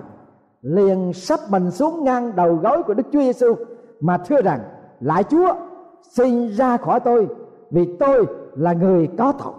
liền 0.62 1.12
sắp 1.12 1.40
mình 1.50 1.70
xuống 1.70 2.04
ngang 2.04 2.36
đầu 2.36 2.54
gối 2.54 2.82
của 2.82 2.94
Đức 2.94 3.06
Chúa 3.12 3.20
Giêsu 3.20 3.54
mà 4.00 4.18
thưa 4.18 4.42
rằng 4.42 4.60
lại 5.00 5.24
Chúa, 5.24 5.54
xin 6.02 6.48
ra 6.48 6.76
khỏi 6.76 7.00
tôi, 7.00 7.28
vì 7.70 7.96
tôi 8.00 8.26
là 8.56 8.72
người 8.72 9.08
có 9.18 9.32
tội. 9.32 9.52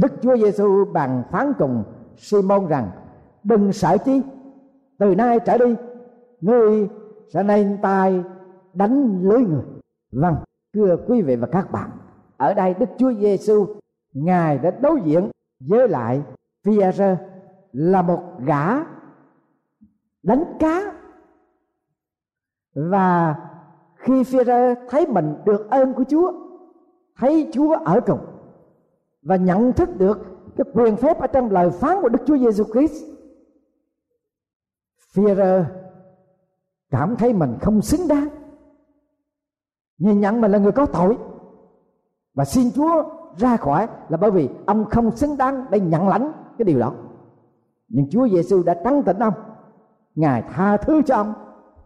Đức 0.00 0.12
Chúa 0.22 0.36
Giêsu 0.36 0.84
bàn 0.92 1.22
phán 1.30 1.52
cùng 1.58 1.84
Simon 2.16 2.66
rằng, 2.66 2.90
đừng 3.44 3.72
sợ 3.72 3.96
chi, 4.04 4.22
từ 4.98 5.14
nay 5.14 5.38
trở 5.40 5.58
đi 5.58 5.74
ngươi 6.40 6.88
sẽ 7.28 7.42
nên 7.42 7.78
tay 7.82 8.24
đánh 8.74 9.22
lưới 9.22 9.40
người. 9.40 9.64
Vâng 10.12 10.36
thưa 10.74 10.96
quý 11.06 11.22
vị 11.22 11.36
và 11.36 11.46
các 11.46 11.72
bạn, 11.72 11.90
ở 12.36 12.54
đây 12.54 12.74
Đức 12.74 12.88
Chúa 12.98 13.12
Giêsu 13.12 13.66
ngài 14.12 14.58
đã 14.58 14.70
đối 14.70 15.00
diện 15.04 15.30
với 15.60 15.88
lại 15.88 16.22
phi 16.64 16.78
là 17.72 18.02
một 18.02 18.22
gã 18.44 18.84
đánh 20.22 20.44
cá. 20.58 20.92
Và 22.74 23.36
khi 23.94 24.24
phi 24.24 24.38
thấy 24.88 25.06
mình 25.06 25.34
được 25.44 25.70
ơn 25.70 25.94
của 25.94 26.04
Chúa, 26.04 26.32
thấy 27.16 27.50
Chúa 27.52 27.74
ở 27.74 28.00
cùng 28.00 28.20
và 29.22 29.36
nhận 29.36 29.72
thức 29.72 29.88
được 29.98 30.18
cái 30.56 30.64
quyền 30.74 30.96
phép 30.96 31.20
ở 31.20 31.26
trong 31.26 31.50
lời 31.50 31.70
phán 31.70 32.02
của 32.02 32.08
Đức 32.08 32.18
Chúa 32.26 32.38
Giêsu 32.38 32.64
Christ 32.64 33.04
phi 35.12 35.22
cảm 36.90 37.16
thấy 37.16 37.32
mình 37.32 37.56
không 37.60 37.82
xứng 37.82 38.08
đáng. 38.08 38.28
Nhìn 39.98 40.20
nhận 40.20 40.40
mình 40.40 40.50
là 40.50 40.58
người 40.58 40.72
có 40.72 40.86
tội. 40.86 41.18
Và 42.34 42.44
xin 42.44 42.70
Chúa 42.70 43.04
ra 43.36 43.56
khỏi 43.56 43.88
là 44.08 44.16
bởi 44.16 44.30
vì 44.30 44.48
ông 44.66 44.84
không 44.84 45.16
xứng 45.16 45.36
đáng 45.36 45.66
để 45.70 45.80
nhận 45.80 46.08
lãnh 46.08 46.32
cái 46.58 46.64
điều 46.64 46.78
đó. 46.78 46.92
Nhưng 47.88 48.10
Chúa 48.10 48.28
Giêsu 48.28 48.62
đã 48.62 48.74
trắng 48.84 49.02
tỉnh 49.02 49.18
ông. 49.18 49.34
Ngài 50.14 50.42
tha 50.42 50.76
thứ 50.76 51.02
cho 51.06 51.14
ông 51.14 51.32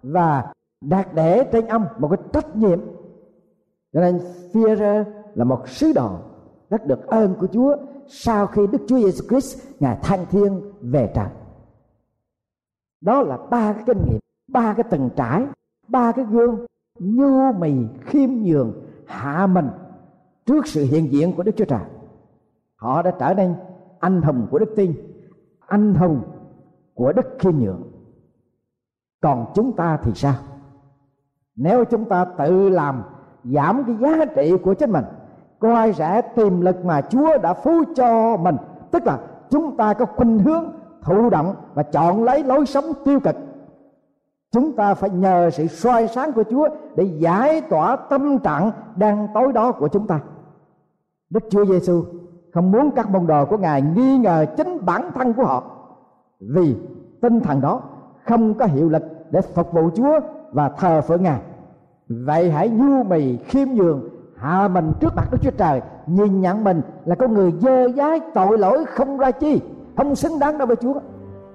và 0.02 0.52
đặt 0.80 1.14
để 1.14 1.48
trên 1.52 1.66
ông 1.66 1.86
một 1.98 2.08
cái 2.08 2.18
trách 2.32 2.56
nhiệm. 2.56 2.80
Cho 3.92 4.00
nên 4.00 4.20
Führer 4.52 5.04
là 5.34 5.44
một 5.44 5.68
sứ 5.68 5.92
đồ 5.92 6.10
rất 6.70 6.86
được 6.86 7.06
ơn 7.06 7.34
của 7.40 7.46
Chúa 7.46 7.76
sau 8.08 8.46
khi 8.46 8.66
Đức 8.66 8.82
Chúa 8.88 8.98
Giêsu 8.98 9.28
Christ, 9.28 9.58
ngài 9.80 9.98
thăng 10.02 10.26
thiên 10.30 10.72
về 10.80 11.12
trời 11.14 11.28
đó 13.02 13.22
là 13.22 13.38
ba 13.50 13.72
cái 13.72 13.82
kinh 13.86 13.98
nghiệm 14.06 14.20
ba 14.52 14.74
cái 14.74 14.84
tầng 14.90 15.10
trải, 15.16 15.46
ba 15.88 16.12
cái 16.12 16.24
gương 16.24 16.66
nhu 16.98 17.52
mì, 17.52 17.72
khiêm 18.00 18.30
nhường, 18.30 18.72
hạ 19.06 19.46
mình 19.46 19.68
trước 20.46 20.66
sự 20.66 20.84
hiện 20.84 21.12
diện 21.12 21.32
của 21.36 21.42
Đức 21.42 21.52
Chúa 21.56 21.64
Trời. 21.64 21.80
Họ 22.76 23.02
đã 23.02 23.10
trở 23.18 23.34
nên 23.34 23.54
anh 23.98 24.22
hùng 24.22 24.46
của 24.50 24.58
đức 24.58 24.72
tin, 24.76 24.94
anh 25.66 25.94
hùng 25.94 26.22
của 26.94 27.12
đức 27.12 27.26
khiêm 27.38 27.58
nhường. 27.58 27.82
Còn 29.20 29.46
chúng 29.54 29.76
ta 29.76 29.98
thì 30.02 30.12
sao? 30.14 30.34
Nếu 31.56 31.84
chúng 31.84 32.04
ta 32.04 32.24
tự 32.24 32.68
làm, 32.68 33.02
giảm 33.44 33.84
cái 33.84 33.96
giá 34.00 34.24
trị 34.24 34.56
của 34.62 34.74
chính 34.74 34.92
mình 34.92 35.04
coi 35.58 35.92
rẻ 35.92 36.22
tiềm 36.36 36.60
lực 36.60 36.84
mà 36.84 37.00
chúa 37.00 37.38
đã 37.38 37.54
phú 37.54 37.84
cho 37.96 38.36
mình? 38.36 38.56
Tức 38.90 39.06
là 39.06 39.18
chúng 39.50 39.76
ta 39.76 39.94
có 39.94 40.04
khuynh 40.04 40.38
hướng 40.38 40.64
thụ 41.02 41.30
động 41.30 41.54
và 41.74 41.82
chọn 41.82 42.24
lấy 42.24 42.44
lối 42.44 42.66
sống 42.66 42.84
tiêu 43.04 43.20
cực 43.20 43.36
chúng 44.52 44.72
ta 44.72 44.94
phải 44.94 45.10
nhờ 45.10 45.50
sự 45.50 45.66
soi 45.66 46.08
sáng 46.08 46.32
của 46.32 46.44
chúa 46.50 46.68
để 46.96 47.04
giải 47.04 47.60
tỏa 47.60 47.96
tâm 47.96 48.38
trạng 48.38 48.70
đang 48.96 49.28
tối 49.34 49.52
đó 49.52 49.72
của 49.72 49.88
chúng 49.88 50.06
ta 50.06 50.20
đức 51.30 51.42
chúa 51.50 51.64
giêsu 51.64 52.04
không 52.52 52.72
muốn 52.72 52.90
các 52.90 53.10
môn 53.10 53.26
đồ 53.26 53.44
của 53.44 53.58
ngài 53.58 53.82
nghi 53.82 54.18
ngờ 54.18 54.46
chính 54.56 54.78
bản 54.84 55.10
thân 55.14 55.32
của 55.32 55.44
họ, 55.44 55.62
vì 56.40 56.76
tinh 57.20 57.40
thần 57.40 57.60
đó 57.60 57.80
không 58.24 58.54
có 58.54 58.66
hiệu 58.66 58.88
lực 58.88 59.02
để 59.30 59.40
phục 59.40 59.72
vụ 59.72 59.90
Chúa 59.94 60.20
và 60.52 60.68
thờ 60.68 61.00
phượng 61.00 61.22
Ngài. 61.22 61.40
Vậy 62.08 62.50
hãy 62.50 62.68
nhu 62.68 63.02
mì, 63.02 63.36
khiêm 63.36 63.68
nhường, 63.68 64.08
hạ 64.36 64.68
mình 64.68 64.92
trước 65.00 65.16
mặt 65.16 65.28
Đức 65.32 65.38
Chúa 65.42 65.50
Trời, 65.50 65.80
nhìn 66.06 66.40
nhận 66.40 66.64
mình 66.64 66.82
là 67.04 67.14
con 67.14 67.34
người 67.34 67.52
dơ 67.60 67.88
dái, 67.88 68.20
tội 68.34 68.58
lỗi 68.58 68.84
không 68.84 69.18
ra 69.18 69.30
chi, 69.30 69.60
không 69.96 70.14
xứng 70.14 70.38
đáng 70.38 70.58
đâu 70.58 70.66
với 70.66 70.76
Chúa 70.76 70.94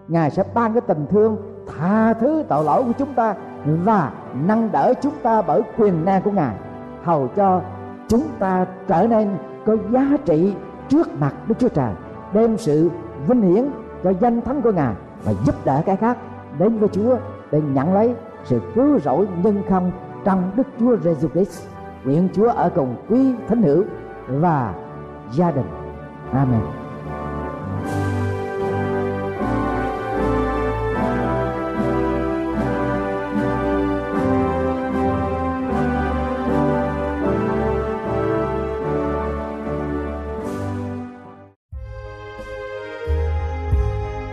Ngài 0.07 0.31
sẽ 0.31 0.43
ban 0.53 0.73
cái 0.73 0.81
tình 0.81 1.05
thương, 1.09 1.37
tha 1.67 2.13
thứ 2.13 2.43
tội 2.49 2.63
lỗi 2.63 2.83
của 2.83 2.93
chúng 2.97 3.13
ta 3.13 3.35
và 3.65 4.11
nâng 4.45 4.71
đỡ 4.71 4.93
chúng 5.01 5.13
ta 5.23 5.41
bởi 5.41 5.61
quyền 5.77 6.05
năng 6.05 6.21
của 6.21 6.31
Ngài 6.31 6.55
hầu 7.03 7.27
cho 7.35 7.61
chúng 8.07 8.23
ta 8.39 8.65
trở 8.87 9.07
nên 9.07 9.37
có 9.65 9.75
giá 9.91 10.17
trị 10.25 10.55
trước 10.89 11.19
mặt 11.19 11.33
Đức 11.47 11.55
Chúa 11.59 11.69
Trời, 11.69 11.93
đem 12.33 12.57
sự 12.57 12.89
vinh 13.27 13.41
hiển 13.41 13.65
cho 14.03 14.13
danh 14.19 14.41
thánh 14.41 14.61
của 14.61 14.71
Ngài 14.71 14.93
và 15.23 15.33
giúp 15.45 15.55
đỡ 15.65 15.81
cái 15.85 15.95
khác 15.95 16.17
đến 16.59 16.79
với 16.79 16.89
Chúa 16.89 17.17
để 17.51 17.61
nhận 17.73 17.93
lấy 17.93 18.15
sự 18.43 18.61
cứu 18.75 18.99
rỗi 18.99 19.27
nhân 19.43 19.63
không 19.69 19.91
trong 20.23 20.51
Đức 20.55 20.67
Chúa 20.79 20.95
Jesus 20.95 21.29
Christ. 21.29 21.67
Nguyện 22.05 22.29
Chúa 22.33 22.49
ở 22.49 22.69
cùng 22.75 22.95
quý 23.09 23.33
thánh 23.47 23.61
hữu 23.61 23.83
và 24.27 24.73
gia 25.31 25.51
đình. 25.51 25.67
Amen. 26.31 26.86